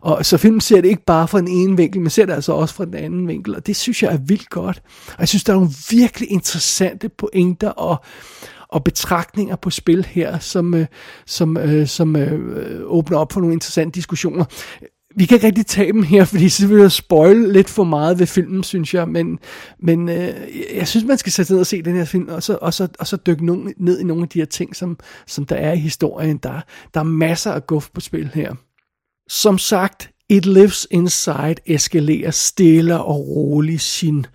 og 0.00 0.26
så 0.26 0.36
filmen 0.36 0.60
ser 0.60 0.80
det 0.80 0.88
ikke 0.88 1.04
bare 1.04 1.28
fra 1.28 1.38
den 1.38 1.48
ene 1.48 1.76
vinkel, 1.76 2.00
men 2.00 2.10
ser 2.10 2.26
det 2.26 2.32
altså 2.32 2.52
også 2.52 2.74
fra 2.74 2.84
den 2.84 2.94
anden 2.94 3.28
vinkel, 3.28 3.56
og 3.56 3.66
det 3.66 3.76
synes 3.76 4.02
jeg 4.02 4.12
er 4.12 4.18
vildt 4.18 4.50
godt. 4.50 4.82
Og 5.08 5.20
jeg 5.20 5.28
synes, 5.28 5.44
der 5.44 5.52
er 5.52 5.56
nogle 5.56 5.70
virkelig 5.90 6.30
interessante 6.30 7.08
pointer, 7.08 7.68
og 7.68 8.04
og 8.72 8.84
betragtninger 8.84 9.56
på 9.56 9.70
spil 9.70 10.04
her, 10.04 10.38
som, 10.38 10.74
øh, 10.74 10.86
som, 11.26 11.56
øh, 11.56 11.86
som 11.86 12.16
øh, 12.16 12.32
øh, 12.32 12.80
åbner 12.84 13.18
op 13.18 13.32
for 13.32 13.40
nogle 13.40 13.54
interessante 13.54 13.94
diskussioner. 13.94 14.44
Vi 15.16 15.26
kan 15.26 15.36
ikke 15.36 15.46
rigtig 15.46 15.66
tage 15.66 15.92
dem 15.92 16.02
her, 16.02 16.24
fordi 16.32 16.48
så 16.48 16.66
vil 16.66 16.78
jeg 16.78 16.92
spoil 16.92 17.36
lidt 17.36 17.70
for 17.70 17.84
meget 17.84 18.18
ved 18.18 18.26
filmen, 18.26 18.62
synes 18.62 18.94
jeg, 18.94 19.08
men, 19.08 19.38
men 19.78 20.08
øh, 20.08 20.34
jeg 20.74 20.88
synes, 20.88 21.06
man 21.06 21.18
skal 21.18 21.32
sætte 21.32 21.52
ned 21.52 21.60
og 21.60 21.66
se 21.66 21.82
den 21.82 21.96
her 21.96 22.04
film, 22.04 22.28
og 22.28 22.42
så, 22.42 22.58
og 22.60 22.74
så, 22.74 22.88
og 22.98 23.06
så 23.06 23.16
dykke 23.16 23.46
nogen, 23.46 23.74
ned 23.76 24.00
i 24.00 24.04
nogle 24.04 24.22
af 24.22 24.28
de 24.28 24.38
her 24.38 24.46
ting, 24.46 24.76
som, 24.76 24.98
som 25.26 25.44
der 25.44 25.56
er 25.56 25.72
i 25.72 25.78
historien. 25.78 26.36
Der, 26.36 26.60
der 26.94 27.00
er 27.00 27.04
masser 27.04 27.52
af 27.52 27.66
guf 27.66 27.88
på 27.94 28.00
spil 28.00 28.30
her. 28.34 28.54
som 29.28 29.58
sagt, 29.58 30.10
It 30.28 30.46
Lives 30.46 30.86
Inside 30.90 31.54
eskalerer 31.66 32.30
stille 32.30 33.02
og 33.02 33.28
roligt 33.28 33.82
sin 33.82 34.26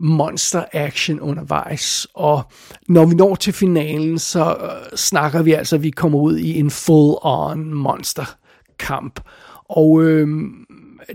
monster 0.00 0.64
action 0.72 1.20
undervejs. 1.20 2.06
Og 2.14 2.42
når 2.88 3.04
vi 3.04 3.14
når 3.14 3.34
til 3.34 3.52
finalen, 3.52 4.18
så 4.18 4.56
øh, 4.62 4.96
snakker 4.96 5.42
vi 5.42 5.52
altså, 5.52 5.76
at 5.76 5.82
vi 5.82 5.90
kommer 5.90 6.18
ud 6.18 6.38
i 6.38 6.58
en 6.58 6.70
full-on 6.70 7.74
monster 7.74 8.36
kamp. 8.78 9.20
Og 9.68 10.02
øh, 10.02 10.28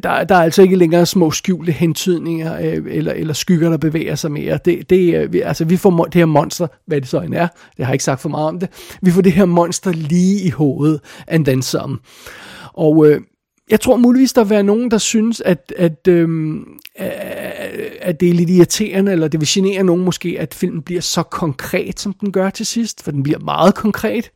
der, 0.04 0.24
der 0.24 0.36
er 0.36 0.41
altså 0.41 0.62
ikke 0.62 0.76
længere 0.76 1.06
små 1.06 1.32
skjulte 1.32 1.71
hentydninger 1.71 2.60
øh, 2.60 2.84
eller, 2.88 3.13
eller 3.13 3.34
skygger, 3.34 3.69
der 3.69 3.78
bevæger 3.78 4.15
sig 4.15 4.32
mere. 4.32 4.60
Det, 4.65 4.89
det, 4.89 5.15
øh, 5.15 5.34
vi, 5.34 5.41
altså, 5.41 5.65
vi 5.65 5.78
får 5.78 6.04
det 6.06 6.15
her 6.15 6.26
monster, 6.26 6.67
hvad 6.88 7.02
det 7.02 7.10
så 7.10 7.19
end 7.19 7.34
er, 7.34 7.48
det 7.78 7.86
har 7.86 7.93
ikke 7.93 8.04
sagt 8.04 8.21
for 8.21 8.30
meget 8.30 8.48
om 8.48 8.60
det, 8.60 8.98
vi 9.02 9.12
får 9.12 9.21
det 9.21 9.32
her 9.32 9.45
monster 9.45 9.91
lige 9.91 10.41
i 10.41 10.50
hovedet, 10.50 11.00
and 11.28 11.45
then 11.45 11.62
some. 11.62 11.98
Og 12.74 13.08
øh, 13.08 13.21
jeg 13.69 13.80
tror 13.82 13.97
muligvis, 13.97 14.34
der 14.34 14.43
vil 14.43 14.49
være 14.49 14.63
nogen, 14.63 14.91
der 14.91 14.97
synes, 14.97 15.41
at, 15.41 15.73
at, 15.78 16.08
øhm, 16.08 16.80
at 18.01 18.19
det 18.19 18.30
er 18.30 18.34
lidt 18.34 18.49
irriterende, 18.49 19.12
eller 19.12 19.28
det 19.28 19.39
vil 19.39 19.47
genere 19.51 19.84
nogen 19.84 20.04
måske, 20.04 20.36
at 20.39 20.54
filmen 20.54 20.82
bliver 20.82 21.01
så 21.01 21.23
konkret, 21.23 21.99
som 21.99 22.13
den 22.13 22.32
gør 22.32 22.49
til 22.49 22.65
sidst, 22.65 23.04
for 23.04 23.12
den 23.12 23.23
bliver 23.23 23.39
meget 23.39 23.75
konkret. 23.75 24.32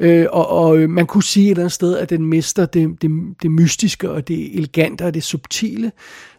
Øh, 0.00 0.26
og, 0.30 0.48
og 0.48 0.78
øh, 0.78 0.90
man 0.90 1.06
kunne 1.06 1.22
sige 1.22 1.46
et 1.46 1.50
eller 1.50 1.62
andet 1.62 1.72
sted, 1.72 1.96
at 1.96 2.10
den 2.10 2.26
mister 2.26 2.66
det, 2.66 3.02
det, 3.02 3.10
det 3.42 3.50
mystiske, 3.50 4.10
og 4.10 4.28
det 4.28 4.56
elegante, 4.56 5.02
og 5.04 5.14
det 5.14 5.22
subtile. 5.22 5.92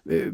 Øh, 0.09 0.33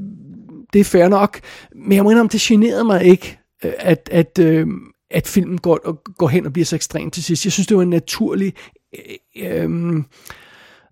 det 0.74 0.80
er 0.80 0.86
fair 0.86 1.08
nok, 1.08 1.40
men 1.76 1.92
jeg 1.92 2.04
må 2.04 2.10
indrømme, 2.10 2.30
det 2.30 2.42
generede 2.42 2.84
mig 2.84 3.04
ikke, 3.04 3.40
øh, 3.66 3.74
at, 3.78 4.10
at, 4.12 4.40
øh, 4.40 4.68
at 5.10 5.28
filmen 5.28 5.58
går, 5.58 6.02
går 6.18 6.28
hen 6.28 6.46
og 6.46 6.54
bliver 6.54 6.66
så 6.66 6.76
ekstrem 6.76 7.12
til 7.12 7.24
sidst. 7.24 7.46
Jeg 7.46 7.52
synes, 7.52 7.68
det 7.68 7.78
var 7.78 7.84
en 7.84 7.90
naturlig... 7.90 8.54
Øh, 8.96 9.64
øh, 9.64 10.04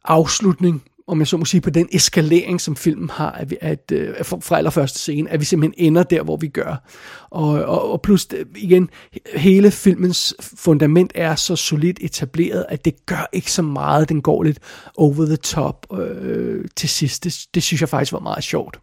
afslutning 0.05 0.83
om 1.10 1.19
jeg 1.19 1.28
så 1.28 1.38
må 1.38 1.45
sige, 1.45 1.62
på 1.62 1.69
den 1.69 1.89
eskalering, 1.91 2.62
som 2.62 2.76
filmen 2.76 3.10
har, 3.10 3.32
at, 3.32 3.50
vi, 3.50 3.58
at, 3.62 3.91
øh, 3.91 4.13
at 4.17 4.26
fra 4.26 4.58
allerførste 4.58 5.00
scene, 5.00 5.30
at 5.30 5.39
vi 5.39 5.45
simpelthen 5.45 5.86
ender 5.88 6.04
der, 6.04 6.24
hvor 6.24 6.38
vi 6.38 6.48
gør. 6.48 6.89
Og, 7.30 7.48
og, 7.48 7.91
og 7.91 8.02
plus 8.02 8.28
øh, 8.34 8.45
igen, 8.56 8.89
hele 9.36 9.72
filmens 9.72 10.36
fundament 10.41 11.12
er 11.15 11.36
så 11.36 11.56
solidt 11.56 12.00
etableret, 12.02 12.65
at 12.69 12.86
det 12.86 13.06
gør 13.06 13.30
ikke 13.34 13.52
så 13.52 13.62
meget, 13.62 14.10
den 14.10 14.22
går 14.22 14.43
lidt 14.43 14.60
over 14.98 15.26
the 15.26 15.36
top 15.36 15.88
øh, 16.00 16.65
til 16.76 16.89
sidst. 16.89 17.24
Det, 17.24 17.45
det 17.54 17.63
synes 17.63 17.82
jeg 17.82 17.89
faktisk 17.89 18.13
var 18.13 18.19
meget 18.19 18.43
sjovt. 18.43 18.80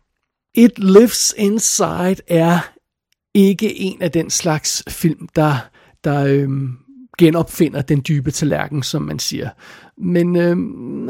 It 0.55 0.79
Lives 0.79 1.35
Inside 1.37 2.17
er 2.29 2.59
ikke 3.35 3.77
en 3.77 4.03
af 4.03 4.11
den 4.11 4.31
slags 4.31 4.83
film, 4.89 5.29
der, 5.37 5.57
der 6.05 6.25
øh, 6.25 6.49
genopfinder 7.19 7.83
den 7.83 8.03
dybe 8.09 8.31
tallerken, 8.31 8.83
som 8.83 9.03
man 9.03 9.19
siger. 9.19 9.49
Men, 9.99 10.37
øh, 10.37 10.57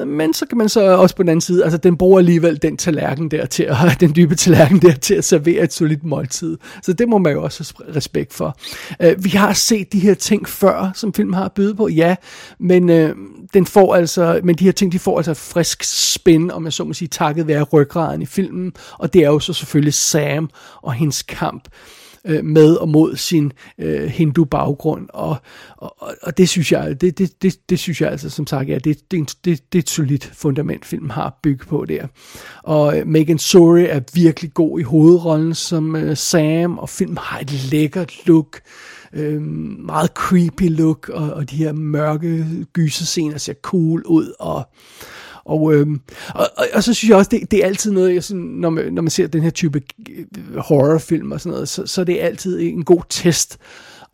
men 0.07 0.35
så 0.35 0.47
kan 0.47 0.59
man 0.59 0.69
så 0.69 0.97
også 0.97 1.17
på 1.17 1.23
den 1.23 1.29
anden 1.29 1.41
side, 1.41 1.65
altså 1.65 1.79
den 1.79 1.97
bruger 1.97 2.19
alligevel 2.19 2.63
den 2.63 2.77
tallerken 2.77 3.31
der 3.31 3.47
til 3.47 3.63
at, 3.63 3.77
den 4.01 4.17
dybe 4.17 4.35
tallerken 4.35 4.83
der 4.83 4.93
til 4.93 5.15
at 5.15 5.25
servere 5.25 5.65
et 5.65 5.73
solidt 5.73 6.05
måltid. 6.05 6.59
Så 6.83 6.93
det 6.93 7.09
må 7.09 7.19
man 7.19 7.33
jo 7.33 7.43
også 7.43 7.75
have 7.87 7.97
respekt 7.97 8.35
for. 8.35 8.59
Øh, 9.03 9.25
vi 9.25 9.31
har 9.31 9.53
set 9.53 9.93
de 9.93 9.99
her 9.99 10.15
ting 10.15 10.49
før, 10.49 10.91
som 10.95 11.13
film 11.15 11.33
har 11.33 11.49
byde 11.49 11.75
på, 11.75 11.89
ja, 11.89 12.17
men 12.59 12.91
øh, 12.91 13.17
den 13.55 13.67
får 13.67 13.95
altså, 13.95 14.41
men 14.45 14.57
de 14.57 14.65
her 14.65 14.73
ting, 14.73 14.93
de 14.93 14.99
får 14.99 15.17
altså 15.17 15.35
frisk 15.35 15.85
spin, 16.13 16.51
om 16.51 16.65
jeg 16.65 16.73
så 16.73 16.85
må 16.85 16.93
sige, 16.93 17.09
takket 17.09 17.47
være 17.47 17.63
ryggraden 17.63 18.23
i 18.23 18.27
filmen, 18.27 18.73
og 18.93 19.13
det 19.13 19.23
er 19.25 19.29
jo 19.29 19.39
så 19.39 19.53
selvfølgelig 19.53 19.95
Sam 19.95 20.51
og 20.83 20.93
hendes 20.93 21.23
kamp 21.23 21.69
øh, 22.27 22.45
med 22.45 22.75
og 22.75 22.89
mod 22.89 23.17
sin 23.17 23.53
øh, 23.79 24.09
hindu-baggrund, 24.09 25.09
og, 25.13 25.37
og, 25.77 26.15
og 26.23 26.39
det 26.39 26.49
synes 26.49 26.73
jeg, 26.73 27.01
det, 27.01 27.19
det, 27.19 27.43
det, 27.43 27.59
det 27.69 27.79
synes 27.79 28.01
jeg 28.01 28.11
altså, 28.11 28.31
som 28.31 28.47
sagt, 28.47 28.69
ja, 28.69 28.79
det, 28.79 29.11
det, 29.11 29.35
det, 29.45 29.73
det 29.73 29.79
er 29.79 29.83
et 29.83 29.91
solidt 29.91 30.31
fundament, 30.35 30.85
filmen 30.85 31.11
har 31.11 31.39
bygget 31.43 31.69
på 31.69 31.85
der. 31.85 32.07
Og 32.63 32.99
øh, 32.99 33.07
Megan 33.07 33.39
Sorry 33.39 33.87
er 33.89 34.01
virkelig 34.15 34.55
god 34.55 34.81
i 34.81 34.83
hovedrollen 34.83 35.55
som 35.55 35.97
øh, 35.97 36.17
Sam, 36.17 36.79
og 36.79 36.89
filmen 36.89 37.19
har 37.19 37.39
et 37.39 37.71
lækkert 37.71 38.27
look, 38.27 38.61
øh, 39.13 39.43
meget 39.43 40.11
creepy 40.15 40.71
look, 40.71 41.09
og, 41.09 41.31
og 41.33 41.51
de 41.51 41.57
her 41.57 41.73
mørke 41.73 42.47
gyserscener 42.73 43.39
ser 43.39 43.55
cool 43.63 44.03
ud, 44.07 44.33
og 44.39 44.69
og, 45.47 45.75
øh, 45.75 45.87
og, 46.35 46.49
og, 46.57 46.67
og 46.75 46.85
så 46.85 46.95
synes 46.95 47.09
jeg 47.09 47.17
også, 47.17 47.29
det, 47.33 47.51
det 47.51 47.63
er 47.63 47.67
altid 47.67 47.93
noget, 47.93 48.15
jeg 48.15 48.25
sådan, 48.25 48.43
når, 48.43 48.71
man, 48.71 48.93
når 48.93 49.03
man 49.03 49.11
ser 49.11 49.27
den 49.27 49.43
her 49.43 49.51
type 49.51 49.83
øh, 50.11 50.57
horrorfilm 50.57 51.33
og 51.33 51.41
sådan 51.41 51.53
noget, 51.53 51.69
så, 51.69 51.87
så 51.87 52.05
det 52.05 52.23
er 52.23 52.27
altid 52.27 52.61
en 52.61 52.85
god 52.85 53.03
test 53.09 53.59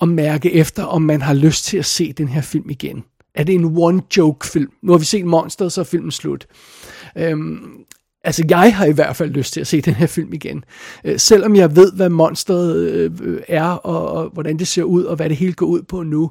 at 0.03 0.09
mærke 0.09 0.53
efter, 0.53 0.85
om 0.85 1.03
man 1.03 1.23
har 1.23 1.35
lyst 1.35 1.65
til 1.65 1.79
at 1.79 1.87
se 1.87 2.13
den 2.13 2.29
her 2.29 2.41
film 2.43 2.71
igen. 2.71 3.05
Er 3.35 3.45
det 3.45 3.55
en 3.55 3.65
one-joke-film? 3.79 4.71
Nu 4.83 4.93
har 4.93 4.99
vi 4.99 5.05
set 5.05 5.25
Monster, 5.25 5.69
så 5.69 5.81
er 5.81 5.85
filmen 5.85 6.11
slut. 6.11 6.47
Øhm, 7.17 7.59
Altså, 8.25 8.45
jeg 8.49 8.77
har 8.77 8.85
i 8.85 8.93
hvert 8.93 9.17
fald 9.17 9.31
lyst 9.31 9.53
til 9.53 9.61
at 9.61 9.67
se 9.67 9.81
den 9.81 9.95
her 9.95 10.07
film 10.07 10.33
igen. 10.33 10.65
Øh, 11.05 11.19
selvom 11.19 11.57
jeg 11.57 11.77
ved, 11.77 11.93
hvad 11.93 12.09
monsteret 12.09 12.77
øh, 12.77 13.41
er, 13.49 13.65
og, 13.65 14.13
og 14.13 14.31
hvordan 14.31 14.59
det 14.59 14.69
ser 14.69 14.83
ud, 14.83 15.05
og 15.05 15.17
hvad 15.17 15.29
det 15.29 15.37
hele 15.37 15.53
går 15.53 15.67
ud 15.67 15.83
på 15.83 16.03
nu, 16.03 16.31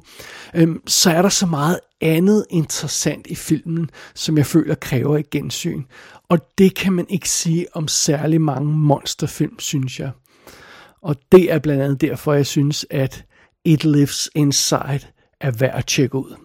øh, 0.55 0.75
så 0.87 1.11
er 1.11 1.21
der 1.21 1.29
så 1.29 1.45
meget 1.45 1.79
andet 2.01 2.45
interessant 2.49 3.27
i 3.27 3.35
filmen, 3.35 3.89
som 4.15 4.37
jeg 4.37 4.45
føler 4.45 4.75
kræver 4.75 5.17
et 5.17 5.29
gensyn. 5.29 5.83
Og 6.29 6.39
det 6.57 6.75
kan 6.75 6.93
man 6.93 7.05
ikke 7.09 7.29
sige 7.29 7.65
om 7.73 7.87
særlig 7.87 8.41
mange 8.41 8.71
monsterfilm, 8.71 9.59
synes 9.59 9.99
jeg. 9.99 10.11
Og 11.01 11.15
det 11.31 11.51
er 11.51 11.59
blandt 11.59 11.83
andet 11.83 12.01
derfor, 12.01 12.33
jeg 12.33 12.45
synes, 12.45 12.85
at 12.89 13.25
It 13.65 13.83
Lives 13.83 14.29
Inside 14.35 15.01
er 15.41 15.51
værd 15.51 15.77
at 15.77 15.85
tjekke 15.85 16.15
ud. 16.15 16.35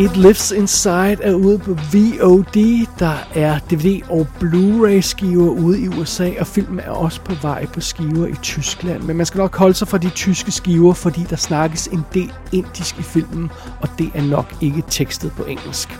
It 0.00 0.16
Lives 0.16 0.50
Inside 0.52 1.18
er 1.22 1.34
ude 1.34 1.58
på 1.58 1.74
VOD. 1.74 2.86
Der 2.98 3.28
er 3.34 3.58
DVD 3.58 4.02
og 4.10 4.26
Blu-ray 4.40 5.00
skiver 5.00 5.50
ude 5.50 5.80
i 5.80 5.88
USA, 5.88 6.30
og 6.40 6.46
filmen 6.46 6.80
er 6.80 6.90
også 6.90 7.20
på 7.20 7.32
vej 7.42 7.66
på 7.66 7.80
skiver 7.80 8.26
i 8.26 8.34
Tyskland. 8.42 9.02
Men 9.02 9.16
man 9.16 9.26
skal 9.26 9.38
nok 9.38 9.56
holde 9.56 9.74
sig 9.74 9.88
fra 9.88 9.98
de 9.98 10.10
tyske 10.10 10.50
skiver, 10.50 10.92
fordi 10.94 11.20
der 11.30 11.36
snakkes 11.36 11.86
en 11.86 12.04
del 12.14 12.32
indisk 12.52 12.98
i 12.98 13.02
filmen, 13.02 13.50
og 13.80 13.88
det 13.98 14.10
er 14.14 14.22
nok 14.22 14.54
ikke 14.60 14.82
tekstet 14.90 15.32
på 15.32 15.44
engelsk. 15.44 15.98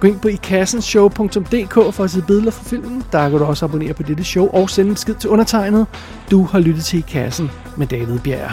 Gå 0.00 0.06
ind 0.06 0.20
på 0.20 0.28
ikassenshow.dk 0.28 1.94
for 1.94 2.04
at 2.04 2.10
se 2.10 2.22
billeder 2.26 2.50
fra 2.50 2.64
filmen. 2.64 3.04
Der 3.12 3.28
kan 3.30 3.38
du 3.38 3.44
også 3.44 3.64
abonnere 3.64 3.94
på 3.94 4.02
dette 4.02 4.24
show 4.24 4.48
og 4.48 4.70
sende 4.70 4.90
en 4.90 4.96
skid 4.96 5.14
til 5.14 5.30
undertegnet. 5.30 5.86
Du 6.30 6.44
har 6.44 6.58
lyttet 6.58 6.84
til 6.84 6.98
I 6.98 7.04
Kassen 7.08 7.50
med 7.76 7.86
David 7.86 8.18
Bjerg. 8.18 8.52